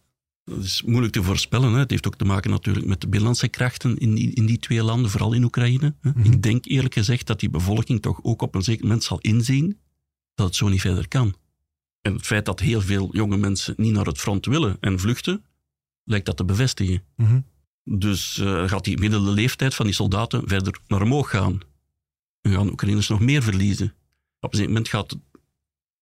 Dat 0.44 0.62
is 0.62 0.82
moeilijk 0.82 1.12
te 1.12 1.22
voorspellen. 1.22 1.72
Hè. 1.72 1.78
Het 1.78 1.90
heeft 1.90 2.06
ook 2.06 2.16
te 2.16 2.24
maken 2.24 2.50
natuurlijk 2.50 2.86
met 2.86 3.00
de 3.00 3.06
binnenlandse 3.06 3.48
krachten 3.48 3.96
in 3.96 4.14
die, 4.14 4.30
in 4.34 4.46
die 4.46 4.58
twee 4.58 4.82
landen, 4.82 5.10
vooral 5.10 5.32
in 5.32 5.44
Oekraïne. 5.44 5.94
Hè. 6.00 6.10
Mhm. 6.10 6.32
Ik 6.32 6.42
denk 6.42 6.64
eerlijk 6.64 6.94
gezegd 6.94 7.26
dat 7.26 7.40
die 7.40 7.50
bevolking 7.50 8.02
toch 8.02 8.20
ook 8.22 8.42
op 8.42 8.54
een 8.54 8.62
zeker 8.62 8.84
moment 8.84 9.04
zal 9.04 9.18
inzien 9.18 9.78
dat 10.34 10.46
het 10.46 10.56
zo 10.56 10.68
niet 10.68 10.80
verder 10.80 11.08
kan. 11.08 11.34
En 12.00 12.14
het 12.14 12.26
feit 12.26 12.44
dat 12.44 12.60
heel 12.60 12.80
veel 12.80 13.08
jonge 13.12 13.36
mensen 13.36 13.74
niet 13.76 13.92
naar 13.92 14.06
het 14.06 14.18
front 14.18 14.46
willen 14.46 14.76
en 14.80 15.00
vluchten, 15.00 15.44
lijkt 16.04 16.26
dat 16.26 16.36
te 16.36 16.44
bevestigen. 16.44 17.02
Mhm. 17.16 17.40
Dus 17.84 18.36
uh, 18.36 18.68
gaat 18.68 18.84
die 18.84 18.94
gemiddelde 18.94 19.30
leeftijd 19.30 19.74
van 19.74 19.86
die 19.86 19.94
soldaten 19.94 20.48
verder 20.48 20.80
naar 20.86 21.02
omhoog 21.02 21.30
gaan. 21.30 21.60
En 22.40 22.52
gaan 22.52 22.70
Oekraïners 22.70 23.08
nog 23.08 23.20
meer 23.20 23.42
verliezen. 23.42 23.94
Op 24.40 24.52
een 24.52 24.58
zeker 24.58 24.72
moment 24.72 24.88
gaat 24.88 25.16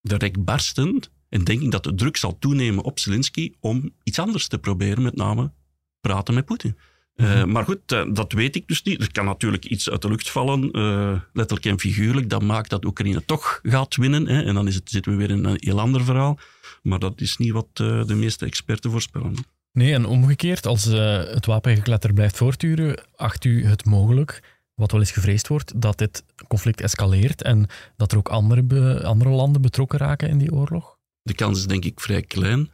de 0.00 0.16
rek 0.16 0.44
barsten 0.44 1.00
en 1.32 1.44
denk 1.44 1.60
ik 1.60 1.70
dat 1.70 1.84
de 1.84 1.94
druk 1.94 2.16
zal 2.16 2.38
toenemen 2.38 2.84
op 2.84 2.98
Zelensky 2.98 3.52
om 3.60 3.90
iets 4.02 4.18
anders 4.18 4.46
te 4.48 4.58
proberen, 4.58 5.02
met 5.02 5.16
name 5.16 5.52
praten 6.00 6.34
met 6.34 6.44
Poetin. 6.44 6.76
Eh, 7.14 7.26
mhm. 7.26 7.50
maar 7.50 7.64
goed, 7.64 7.92
uh, 7.92 8.14
dat 8.14 8.32
weet 8.32 8.56
ik 8.56 8.68
dus 8.68 8.82
niet. 8.82 9.00
Er 9.00 9.12
kan 9.12 9.24
natuurlijk 9.24 9.64
iets 9.64 9.90
uit 9.90 10.02
de 10.02 10.08
lucht 10.08 10.30
vallen, 10.30 10.78
uh, 10.78 11.20
letterlijk 11.32 11.66
en 11.66 11.80
figuurlijk. 11.80 12.30
Dat 12.30 12.42
maakt 12.42 12.70
dat 12.70 12.84
Oekraïne 12.84 13.24
toch 13.24 13.60
gaat 13.62 13.96
winnen. 13.96 14.28
Hè, 14.28 14.42
en 14.42 14.54
dan 14.54 14.66
is 14.66 14.74
het, 14.74 14.90
zitten 14.90 15.12
we 15.12 15.18
weer 15.18 15.30
in 15.30 15.44
een 15.44 15.56
heel 15.60 15.80
ander 15.80 16.04
verhaal. 16.04 16.38
Maar 16.82 16.98
dat 16.98 17.20
is 17.20 17.36
niet 17.36 17.52
wat 17.52 17.76
de 17.76 18.14
meeste 18.14 18.46
experten 18.46 18.90
voorspellen. 18.90 19.34
Nee, 19.72 19.92
en 19.92 20.06
omgekeerd, 20.06 20.66
als 20.66 20.84
het 20.84 21.46
wapengekletter 21.46 22.12
blijft 22.12 22.36
voortduren, 22.36 23.04
acht 23.16 23.44
u 23.44 23.66
het 23.66 23.84
mogelijk, 23.84 24.42
wat 24.74 24.90
wel 24.90 25.00
eens 25.00 25.10
gevreesd 25.10 25.48
wordt, 25.48 25.80
dat 25.80 25.98
dit 25.98 26.24
conflict 26.48 26.80
escaleert 26.80 27.42
en 27.42 27.66
dat 27.96 28.12
er 28.12 28.18
ook 28.18 28.28
andere, 28.28 29.04
andere 29.04 29.30
landen 29.30 29.62
betrokken 29.62 29.98
raken 29.98 30.28
in 30.28 30.38
die 30.38 30.52
oorlog? 30.52 31.00
De 31.22 31.34
kans 31.34 31.58
is 31.58 31.66
denk 31.66 31.84
ik 31.84 32.00
vrij 32.00 32.22
klein. 32.22 32.70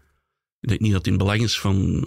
Ik 0.61 0.69
denk 0.69 0.81
niet 0.81 0.93
dat 0.93 1.05
het 1.05 1.13
in 1.13 1.19
belang 1.19 1.43
is 1.43 1.61
van 1.61 1.77
uh, 1.77 2.05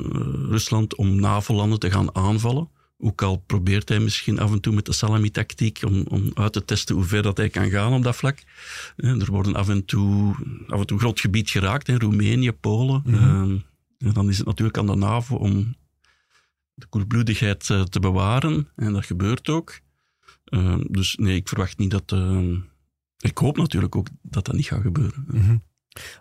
Rusland 0.49 0.95
om 0.95 1.19
NAVO-landen 1.19 1.79
te 1.79 1.91
gaan 1.91 2.15
aanvallen. 2.15 2.69
Ook 2.97 3.21
al 3.21 3.37
probeert 3.37 3.89
hij 3.89 3.99
misschien 3.99 4.39
af 4.39 4.51
en 4.51 4.59
toe 4.59 4.73
met 4.73 4.85
de 4.85 4.93
salami-tactiek 4.93 5.79
om, 5.85 6.05
om 6.07 6.31
uit 6.33 6.53
te 6.53 6.65
testen 6.65 6.95
hoe 6.95 7.03
ver 7.03 7.21
dat 7.21 7.37
hij 7.37 7.49
kan 7.49 7.69
gaan 7.69 7.93
op 7.93 8.03
dat 8.03 8.15
vlak. 8.15 8.43
Uh, 8.97 9.21
er 9.21 9.31
worden 9.31 9.55
af 9.55 9.69
en 9.69 9.85
toe, 9.85 10.35
af 10.67 10.79
en 10.79 10.85
toe 10.85 10.99
grondgebied 10.99 11.49
geraakt 11.49 11.87
in 11.87 11.99
Roemenië, 11.99 12.51
Polen. 12.51 13.01
Mm 13.05 13.13
-hmm. 13.13 13.51
uh, 13.51 14.07
en 14.07 14.13
dan 14.13 14.29
is 14.29 14.37
het 14.37 14.47
natuurlijk 14.47 14.77
aan 14.77 14.85
de 14.85 14.95
NAVO 14.95 15.35
om 15.35 15.75
de 16.73 16.85
koelbloedigheid 16.85 17.65
te 17.65 17.99
bewaren. 17.99 18.67
En 18.75 18.93
dat 18.93 19.05
gebeurt 19.05 19.49
ook. 19.49 19.79
dus 20.87 21.15
nee, 21.15 21.35
ik 21.35 21.47
verwacht 21.47 21.77
niet 21.77 21.91
dat... 21.91 22.15
ik 23.17 23.37
hoop 23.37 23.57
natuurlijk 23.57 23.95
ook 23.95 24.07
dat 24.21 24.45
dat 24.45 24.55
niet 24.55 24.65
gaat 24.65 24.81
gebeuren. 24.81 25.25
Mm 25.27 25.41
-hmm. 25.41 25.63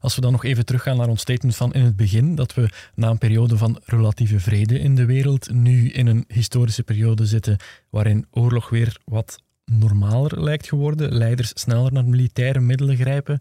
Als 0.00 0.14
we 0.14 0.20
dan 0.20 0.32
nog 0.32 0.44
even 0.44 0.64
teruggaan 0.64 0.96
naar 0.96 1.08
ons 1.08 1.20
statement 1.20 1.56
van 1.56 1.72
in 1.72 1.82
het 1.82 1.96
begin, 1.96 2.34
dat 2.34 2.54
we 2.54 2.68
na 2.94 3.08
een 3.08 3.18
periode 3.18 3.56
van 3.56 3.80
relatieve 3.84 4.40
vrede 4.40 4.78
in 4.78 4.94
de 4.94 5.04
wereld 5.04 5.52
nu 5.52 5.90
in 5.90 6.06
een 6.06 6.24
historische 6.28 6.82
periode 6.82 7.26
zitten 7.26 7.56
waarin 7.90 8.26
oorlog 8.30 8.68
weer 8.68 8.96
wat 9.04 9.38
normaler 9.64 10.42
lijkt 10.42 10.68
geworden. 10.68 11.12
Leiders 11.12 11.52
sneller 11.54 11.92
naar 11.92 12.04
militaire 12.04 12.60
middelen 12.60 12.96
grijpen. 12.96 13.40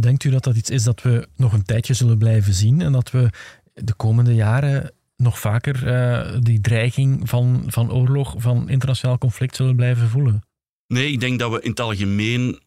Denkt 0.00 0.24
u 0.24 0.30
dat 0.30 0.44
dat 0.44 0.56
iets 0.56 0.70
is 0.70 0.82
dat 0.82 1.02
we 1.02 1.28
nog 1.36 1.52
een 1.52 1.64
tijdje 1.64 1.94
zullen 1.94 2.18
blijven 2.18 2.54
zien 2.54 2.80
en 2.80 2.92
dat 2.92 3.10
we 3.10 3.30
de 3.74 3.94
komende 3.94 4.34
jaren 4.34 4.92
nog 5.16 5.38
vaker 5.38 5.86
uh, 5.86 6.40
die 6.40 6.60
dreiging 6.60 7.28
van, 7.28 7.62
van 7.66 7.92
oorlog, 7.92 8.34
van 8.38 8.68
internationaal 8.68 9.18
conflict 9.18 9.56
zullen 9.56 9.76
blijven 9.76 10.08
voelen? 10.08 10.42
Nee, 10.86 11.12
ik 11.12 11.20
denk 11.20 11.38
dat 11.38 11.50
we 11.50 11.60
in 11.60 11.70
het 11.70 11.80
algemeen 11.80 12.60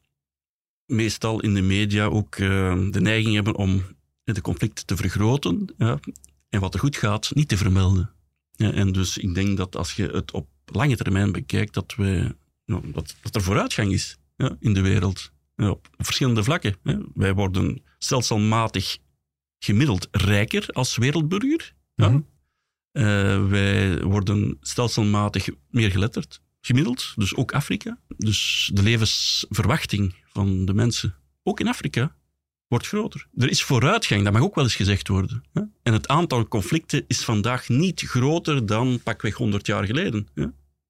meestal 0.92 1.40
in 1.40 1.54
de 1.54 1.62
media 1.62 2.06
ook 2.06 2.38
uh, 2.38 2.90
de 2.92 3.02
neiging 3.02 3.36
hebben 3.36 3.56
om 3.56 3.84
de 4.24 4.42
conflicten 4.42 4.86
te 4.86 4.96
vergroten 4.96 5.68
ja, 5.78 6.00
en 6.50 6.60
wat 6.60 6.74
er 6.74 6.80
goed 6.80 6.98
gaat 6.98 7.32
niet 7.34 7.48
te 7.48 7.58
vermelden. 7.58 8.12
Ja, 8.52 8.72
en 8.72 8.92
dus 8.92 9.18
ik 9.18 9.34
denk 9.34 9.58
dat 9.58 9.76
als 9.76 9.94
je 9.94 10.08
het 10.08 10.32
op 10.32 10.48
lange 10.66 10.96
termijn 10.96 11.32
bekijkt, 11.32 11.74
dat, 11.74 11.94
we, 11.98 12.36
nou, 12.66 12.92
dat, 12.92 13.16
dat 13.22 13.36
er 13.36 13.42
vooruitgang 13.42 13.92
is 13.92 14.18
ja, 14.36 14.56
in 14.60 14.74
de 14.74 14.82
wereld. 14.82 15.32
op 15.56 15.90
verschillende 15.98 16.44
vlakken. 16.44 16.76
Wij 17.14 17.34
worden 17.34 17.82
stelselmatig 17.98 18.98
gemiddeld 19.60 20.08
rijker 20.12 20.68
als 20.68 20.98
wereldburger. 20.98 21.74
Mhm. 21.96 22.20
Uh, 22.92 23.48
wij 23.48 24.02
worden 24.02 24.58
stelselmatig 24.62 25.50
meer 25.70 25.92
geletterd, 25.92 26.42
gemiddeld, 26.62 27.14
dus 27.16 27.36
ook 27.36 27.54
Afrika. 27.54 28.00
Dus 28.18 28.70
de 28.74 28.84
levensverwachting 28.84 30.16
van 30.34 30.66
de 30.66 30.74
mensen, 30.74 31.16
ook 31.44 31.60
in 31.60 31.68
Afrika, 31.68 32.16
wordt 32.68 32.88
groter. 32.88 33.28
Er 33.36 33.50
is 33.50 33.64
vooruitgang, 33.64 34.24
dat 34.24 34.34
mag 34.34 34.42
ook 34.42 34.56
wel 34.56 34.64
eens 34.64 34.76
gezegd 34.76 35.08
worden. 35.08 35.44
Hè? 35.54 35.62
En 35.84 35.94
het 35.94 36.08
aantal 36.08 36.48
conflicten 36.48 37.04
is 37.08 37.24
vandaag 37.24 37.70
niet 37.70 38.02
groter 38.02 38.66
dan 38.66 39.00
pakweg 39.04 39.36
100 39.36 39.68
jaar 39.68 39.86
geleden. 39.86 40.28
Hè? 40.34 40.46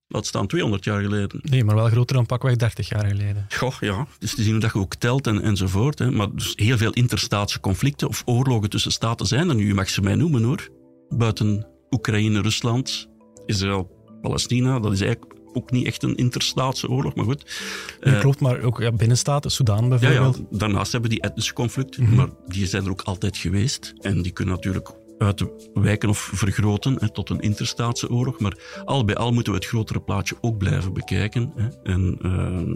Laat 0.08 0.25
staan 0.25 0.47
200 0.47 0.84
jaar 0.84 1.01
geleden. 1.01 1.39
Nee, 1.43 1.63
maar 1.63 1.75
wel 1.75 1.89
groter 1.89 2.15
dan 2.15 2.25
pakweg 2.25 2.56
30 2.56 2.89
jaar 2.89 3.06
geleden. 3.06 3.45
Goh, 3.49 3.73
ja. 3.80 4.08
Dus 4.19 4.36
te 4.36 4.41
zien 4.43 4.51
hoe 4.51 4.62
dat 4.62 4.73
je 4.73 4.80
ook 4.80 4.95
telt 4.95 5.27
en, 5.27 5.41
enzovoort. 5.41 5.99
Hè. 5.99 6.12
Maar 6.12 6.36
dus 6.36 6.54
heel 6.56 6.77
veel 6.77 6.91
interstaatse 6.91 7.60
conflicten 7.60 8.08
of 8.08 8.21
oorlogen 8.25 8.69
tussen 8.69 8.91
staten 8.91 9.25
zijn 9.25 9.49
er 9.49 9.56
nu. 9.56 9.67
Je 9.67 9.73
mag 9.73 9.89
ze 9.89 10.01
mij 10.01 10.15
noemen 10.15 10.43
hoor. 10.43 10.69
Buiten 11.10 11.67
Oekraïne, 11.89 12.41
Rusland, 12.41 13.10
Israël, 13.45 13.91
Palestina. 14.21 14.80
Dat 14.80 14.91
is 14.91 15.01
eigenlijk 15.01 15.34
ook 15.53 15.71
niet 15.71 15.85
echt 15.85 16.03
een 16.03 16.15
interstaatse 16.15 16.89
oorlog, 16.89 17.15
maar 17.15 17.25
goed. 17.25 17.61
Ja, 18.01 18.19
klopt, 18.19 18.39
maar 18.39 18.61
ook 18.61 18.79
ja, 18.79 18.91
binnenstaten, 18.91 19.51
Soudaan 19.51 19.89
bijvoorbeeld. 19.89 20.35
Ja, 20.35 20.43
ja, 20.49 20.57
daarnaast 20.57 20.91
hebben 20.91 21.09
die 21.09 21.21
etnische 21.21 21.53
conflicten, 21.53 22.03
mhm. 22.03 22.15
maar 22.15 22.29
die 22.47 22.67
zijn 22.67 22.85
er 22.85 22.91
ook 22.91 23.01
altijd 23.01 23.37
geweest. 23.37 23.93
En 24.01 24.21
die 24.21 24.31
kunnen 24.31 24.55
natuurlijk 24.55 24.91
uitwijken 25.21 26.09
of 26.09 26.31
vergroten 26.33 26.97
hè, 26.99 27.09
tot 27.09 27.29
een 27.29 27.39
interstaatse 27.39 28.09
oorlog. 28.09 28.39
Maar 28.39 28.83
al 28.85 29.05
bij 29.05 29.15
al 29.15 29.31
moeten 29.31 29.53
we 29.53 29.59
het 29.59 29.67
grotere 29.67 30.01
plaatje 30.01 30.37
ook 30.41 30.57
blijven 30.57 30.93
bekijken. 30.93 31.51
Hè. 31.55 31.67
En 31.83 32.17
uh, 32.21 32.75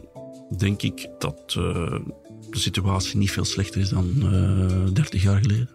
denk 0.58 0.82
ik 0.82 1.10
dat 1.20 1.56
uh, 1.58 2.00
de 2.50 2.60
situatie 2.60 3.18
niet 3.18 3.32
veel 3.32 3.46
slechter 3.46 3.82
is 3.82 3.90
dan 3.90 4.14
uh, 4.18 4.64
eh, 4.64 4.94
30 4.94 5.24
jaar 5.24 5.42
geleden. 5.42 5.70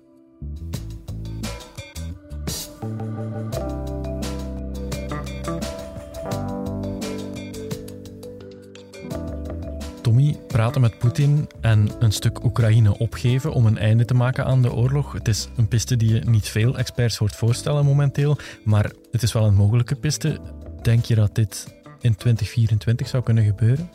Praten 10.60 10.80
met 10.80 10.98
Poetin 10.98 11.46
en 11.60 11.88
een 11.98 12.12
stuk 12.12 12.44
Oekraïne 12.44 12.98
opgeven 12.98 13.52
om 13.52 13.66
een 13.66 13.78
einde 13.78 14.04
te 14.04 14.14
maken 14.14 14.44
aan 14.44 14.62
de 14.62 14.72
oorlog. 14.72 15.12
Het 15.12 15.28
is 15.28 15.48
een 15.56 15.68
piste 15.68 15.96
die 15.96 16.14
je 16.14 16.20
niet 16.20 16.48
veel 16.48 16.78
experts 16.78 17.16
hoort 17.16 17.36
voorstellen 17.36 17.84
momenteel, 17.84 18.38
maar 18.64 18.90
het 19.10 19.22
is 19.22 19.32
wel 19.32 19.44
een 19.44 19.54
mogelijke 19.54 19.94
piste. 19.94 20.40
Denk 20.82 21.04
je 21.04 21.14
dat 21.14 21.34
dit 21.34 21.80
in 22.00 22.14
2024 22.14 23.08
zou 23.08 23.22
kunnen 23.22 23.44
gebeuren? 23.44 23.90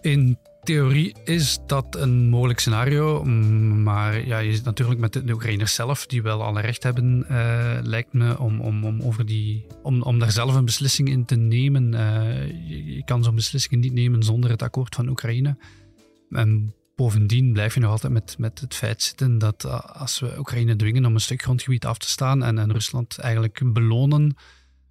In 0.00 0.38
theorie 0.62 1.14
is 1.24 1.58
dat 1.66 1.96
een 1.98 2.28
mogelijk 2.28 2.58
scenario. 2.58 3.24
Maar 3.24 4.26
ja, 4.26 4.38
je 4.38 4.54
zit 4.54 4.64
natuurlijk 4.64 5.00
met 5.00 5.12
de, 5.12 5.32
Oekraïners 5.32 5.74
zelf, 5.74 6.06
die 6.06 6.22
wel 6.22 6.42
alle 6.42 6.60
recht 6.60 6.82
hebben, 6.82 7.26
uh, 7.30 7.78
lijkt 7.82 8.12
me, 8.12 8.38
om, 8.38 8.60
om, 8.60 8.84
om, 8.84 9.02
over 9.02 9.26
die, 9.26 9.66
om, 9.82 10.02
om 10.02 10.18
daar 10.18 10.32
zelf 10.32 10.54
een 10.54 10.64
beslissing 10.64 11.08
in 11.08 11.24
te 11.24 11.36
nemen. 11.36 11.92
Je, 12.66 12.94
je, 12.94 13.04
kan 13.04 13.24
zo'n 13.24 13.34
beslissing 13.34 13.80
niet 13.80 13.92
nemen 13.92 14.22
zonder 14.22 14.50
het 14.50 14.62
akkoord 14.62 14.94
van 14.94 15.08
Oekraïne. 15.08 15.56
En 16.30 16.74
bovendien 16.96 17.52
blijf 17.52 17.74
je 17.74 17.80
nog 17.80 17.90
altijd 17.90 18.12
met, 18.12 18.38
met 18.38 18.60
het 18.60 18.74
feit 18.74 19.02
zitten 19.02 19.38
dat 19.38 19.64
uh, 19.64 19.80
als 19.80 20.20
we 20.20 20.38
Oekraïne 20.38 20.76
dwingen 20.76 21.04
om 21.04 21.14
een 21.14 21.20
stuk 21.20 21.42
grondgebied 21.42 21.86
af 21.86 21.98
te 21.98 22.08
staan 22.08 22.42
en, 22.42 22.58
en 22.58 22.72
Rusland 22.72 23.18
eigenlijk 23.18 23.72
belonen 23.72 24.36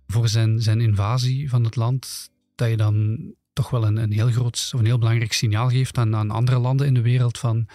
voor 0.07 0.27
zijn, 0.27 0.61
zijn 0.61 0.81
invasie 0.81 1.49
van 1.49 1.63
het 1.63 1.75
land, 1.75 2.29
dat 2.55 2.69
je 2.69 2.77
dan 2.77 3.17
toch 3.53 3.69
wel 3.69 3.85
een, 3.85 3.97
een 3.97 4.11
heel 4.11 4.31
groot 4.31 4.71
of 4.73 4.79
een 4.79 4.85
heel 4.85 4.97
belangrijk 4.97 5.33
signaal 5.33 5.69
geeft 5.69 5.97
aan, 5.97 6.15
aan 6.15 6.31
andere 6.31 6.59
landen 6.59 6.87
in 6.87 6.93
de 6.93 7.01
wereld 7.01 7.37
van 7.37 7.67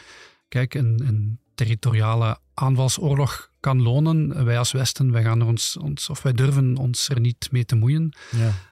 kijk, 0.48 0.74
een, 0.74 1.02
een 1.06 1.40
territoriale 1.54 2.38
aanvalsoorlog 2.54 3.50
kan 3.60 3.82
lonen. 3.82 4.44
Wij 4.44 4.58
als 4.58 4.72
Westen, 4.72 5.12
wij 5.12 5.22
gaan 5.22 5.40
er 5.40 5.46
ons, 5.46 5.76
ons, 5.76 6.08
of 6.08 6.22
wij 6.22 6.32
durven 6.32 6.76
ons 6.76 7.08
er 7.08 7.20
niet 7.20 7.48
mee 7.50 7.64
te 7.64 7.74
moeien. 7.74 8.16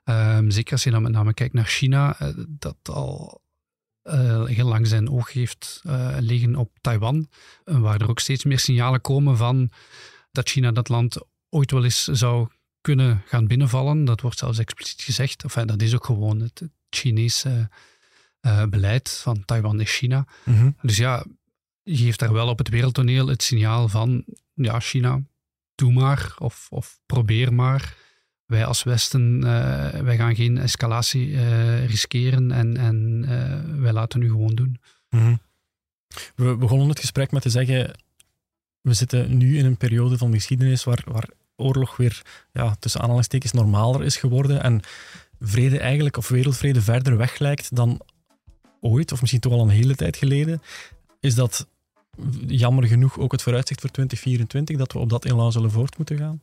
Ja. 0.05 0.37
Um, 0.39 0.51
zeker 0.51 0.73
als 0.73 0.83
je 0.83 0.91
dan 0.91 1.03
met 1.03 1.13
name 1.13 1.35
kijkt 1.35 1.55
naar 1.55 1.67
China, 1.67 2.23
uh, 2.23 2.29
dat 2.49 2.77
al 2.83 3.41
uh, 4.05 4.45
heel 4.45 4.69
lang 4.69 4.87
zijn 4.87 5.11
oog 5.11 5.33
heeft 5.33 5.83
uh, 5.87 6.17
liggen 6.21 6.57
op 6.57 6.79
Taiwan, 6.81 7.29
waar 7.65 8.01
er 8.01 8.09
ook 8.09 8.21
steeds 8.21 8.45
meer 8.45 8.59
signalen 8.59 9.01
komen 9.01 9.37
van 9.37 9.71
dat 10.33 10.49
China 10.49 10.71
dat 10.73 10.89
land 10.89 11.17
ooit 11.49 11.71
wel 11.71 11.85
eens 11.85 12.05
zou 12.05 12.49
kunnen 12.81 13.23
gaan 13.27 13.47
binnenvallen. 13.47 14.05
Dat 14.05 14.21
wordt 14.21 14.39
zelfs 14.39 14.59
expliciet 14.59 15.01
gezegd. 15.03 15.43
Enfin, 15.43 15.67
dat 15.67 15.83
is 15.83 15.95
ook 15.95 16.05
gewoon 16.05 16.41
het, 16.41 16.63
Chinese 16.91 17.69
uh, 18.41 18.65
beleid 18.65 19.11
van 19.11 19.45
Taiwan 19.45 19.81
is 19.81 19.97
China. 19.97 20.27
Mhm. 20.45 20.71
Dus 20.83 20.97
ja, 20.97 21.25
je 21.83 21.97
geeft 21.97 22.19
daar 22.19 22.33
wel 22.33 22.49
op 22.49 22.59
het 22.59 22.69
wereldtoneel 22.69 23.27
het 23.27 23.43
signaal 23.43 23.89
van, 23.89 24.25
ja, 24.55 24.81
China, 24.81 25.23
doe 25.75 25.93
maar 25.93 26.35
of, 26.39 26.67
of 26.71 27.01
probeer 27.07 27.55
maar. 27.55 27.97
Wij 28.51 28.65
als 28.65 28.83
Westen, 28.83 29.37
uh, 29.37 29.89
wij 29.89 30.17
gaan 30.17 30.35
geen 30.35 30.59
escalatie 30.59 31.29
uh, 31.29 31.87
riskeren 31.87 32.53
en, 32.53 32.77
en 32.77 33.27
wij 33.81 33.93
laten 33.93 34.21
nu 34.21 34.29
gewoon 34.29 34.55
doen. 34.55 34.81
Mhm. 35.11 35.35
We 36.35 36.57
begonnen 36.57 36.89
het 36.89 37.01
gesprek 37.01 37.31
met 37.31 37.43
te 37.43 37.51
zeggen, 37.51 37.99
we 38.81 38.95
zitten 38.95 39.37
nu 39.37 39.59
in 39.59 39.65
een 39.65 39.77
periode 39.77 40.19
van 40.19 40.33
geschiedenis 40.33 40.85
waar, 40.85 41.03
waar 41.05 41.29
oorlog 41.57 41.97
weer 41.97 42.23
ja, 42.53 42.75
tussen 42.79 43.01
aanhalingstekens 43.01 43.53
normaler 43.53 44.05
is 44.05 44.17
geworden. 44.17 44.63
En 44.63 44.81
vrede 45.41 45.79
eigenlijk, 45.79 46.17
of 46.17 46.29
wereldvrede 46.29 46.83
verder 46.83 47.17
weg 47.17 47.39
lijkt 47.39 47.77
dan 47.77 48.01
ooit, 48.81 49.13
of 49.13 49.21
misschien 49.21 49.41
toch 49.41 49.53
al 49.53 49.63
een 49.63 49.69
hele 49.69 49.95
tijd 49.95 50.17
geleden, 50.17 50.63
is 51.21 51.35
dat 51.35 51.67
jammer 52.47 52.87
genoeg 52.87 53.19
ook 53.19 53.33
het 53.33 53.43
vooruitzicht 53.43 53.81
voor 53.81 53.91
2024 53.91 54.77
dat 54.77 54.93
we 54.93 54.99
op 54.99 55.09
dat 55.09 55.25
elan 55.25 55.53
zullen 55.53 55.71
voort 55.71 55.97
moeten 55.97 56.19
gaan? 56.19 56.43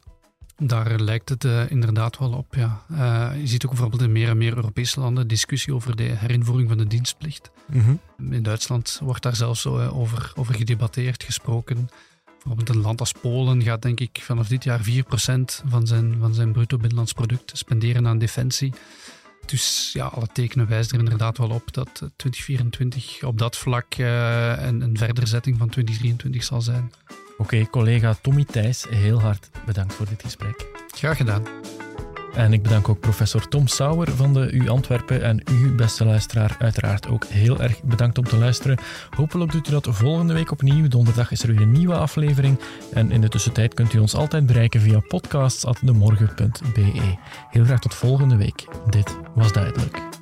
Daar 0.57 0.99
lijkt 0.99 1.29
het 1.29 1.43
uh, 1.43 1.71
inderdaad 1.71 2.17
wel 2.17 2.31
op, 2.31 2.55
ja. 2.55 2.81
Uh, 2.91 3.29
je 3.39 3.47
ziet 3.47 3.65
ook 3.65 3.71
bijvoorbeeld 3.71 4.01
in 4.01 4.11
meer 4.11 4.29
en 4.29 4.37
meer 4.37 4.55
Europese 4.55 4.99
landen 4.99 5.27
discussie 5.27 5.73
over 5.73 5.95
de 5.95 6.03
herinvoering 6.03 6.69
van 6.69 6.77
de 6.77 6.87
dienstplicht. 6.87 7.51
Mm 7.67 7.99
In 8.31 8.43
Duitsland 8.43 8.99
wordt 9.03 9.23
daar 9.23 9.35
zelfs 9.35 9.61
zo, 9.61 9.79
uh, 9.79 9.97
over, 9.99 10.31
over 10.35 10.55
gedebatteerd, 10.55 11.23
gesproken. 11.23 11.89
Bijvoorbeeld 12.25 12.69
een 12.69 12.81
land 12.81 12.99
als 12.99 13.11
Polen 13.11 13.63
gaat 13.63 13.81
denk 13.81 13.99
ik 13.99 14.19
vanaf 14.21 14.47
dit 14.47 14.63
jaar 14.63 14.81
4% 14.81 14.83
van 15.65 15.87
zijn, 15.87 16.15
van 16.19 16.33
zijn 16.33 16.51
bruto 16.51 16.77
binnenlands 16.77 17.13
product 17.13 17.57
spenderen 17.57 18.07
aan 18.07 18.17
defensie. 18.17 18.73
Dus 19.45 19.89
ja, 19.93 20.05
alle 20.05 20.27
tekenen 20.33 20.67
wijzen 20.67 20.93
er 20.93 20.99
inderdaad 20.99 21.37
wel 21.37 21.49
op 21.49 21.73
dat 21.73 21.93
2024 22.15 23.23
op 23.23 23.37
dat 23.37 23.57
vlak 23.57 23.97
een, 23.97 24.81
een 24.81 24.97
verdere 24.97 25.25
zetting 25.25 25.57
van 25.57 25.69
2023 25.69 26.43
zal 26.43 26.61
zijn. 26.61 26.91
Oké, 27.37 27.69
collega 27.69 28.15
Tommy 28.21 28.43
Thijs, 28.43 28.85
heel 28.89 29.21
hard 29.21 29.49
bedankt 29.65 29.93
voor 29.93 30.05
dit 30.09 30.23
gesprek. 30.23 30.65
Graag 30.87 31.17
gedaan. 31.17 31.43
En 32.37 32.53
ik 32.53 32.61
bedank 32.61 32.89
ook 32.89 32.99
professor 32.99 33.47
Tom 33.47 33.67
Sauer 33.67 34.11
van 34.11 34.33
de 34.33 34.51
U 34.51 34.69
Antwerpen 34.69 35.23
en 35.23 35.43
u, 35.51 35.71
beste 35.71 36.05
luisteraar, 36.05 36.55
uiteraard 36.59 37.07
ook 37.07 37.25
heel 37.25 37.61
erg 37.61 37.83
bedankt 37.83 38.17
om 38.17 38.23
te 38.23 38.37
luisteren. 38.37 38.77
Hopelijk 39.15 39.51
doet 39.51 39.67
u 39.67 39.71
dat 39.71 39.87
volgende 39.89 40.33
week 40.33 40.51
opnieuw. 40.51 40.87
Donderdag 40.87 41.31
is 41.31 41.43
er 41.43 41.47
weer 41.47 41.61
een 41.61 41.71
nieuwe 41.71 41.95
aflevering. 41.95 42.59
En 42.93 43.11
in 43.11 43.21
de 43.21 43.29
tussentijd 43.29 43.73
kunt 43.73 43.93
u 43.93 43.99
ons 43.99 44.15
altijd 44.15 44.45
bereiken 44.45 44.81
via 44.81 44.99
podcasts.demorgen.be. 44.99 47.15
Heel 47.49 47.65
graag 47.65 47.79
tot 47.79 47.93
volgende 47.93 48.35
week. 48.35 48.65
Dit 48.89 49.17
was 49.35 49.53
duidelijk. 49.53 50.16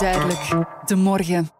Duidelijk, 0.00 0.66
de 0.86 0.96
morgen. 0.96 1.59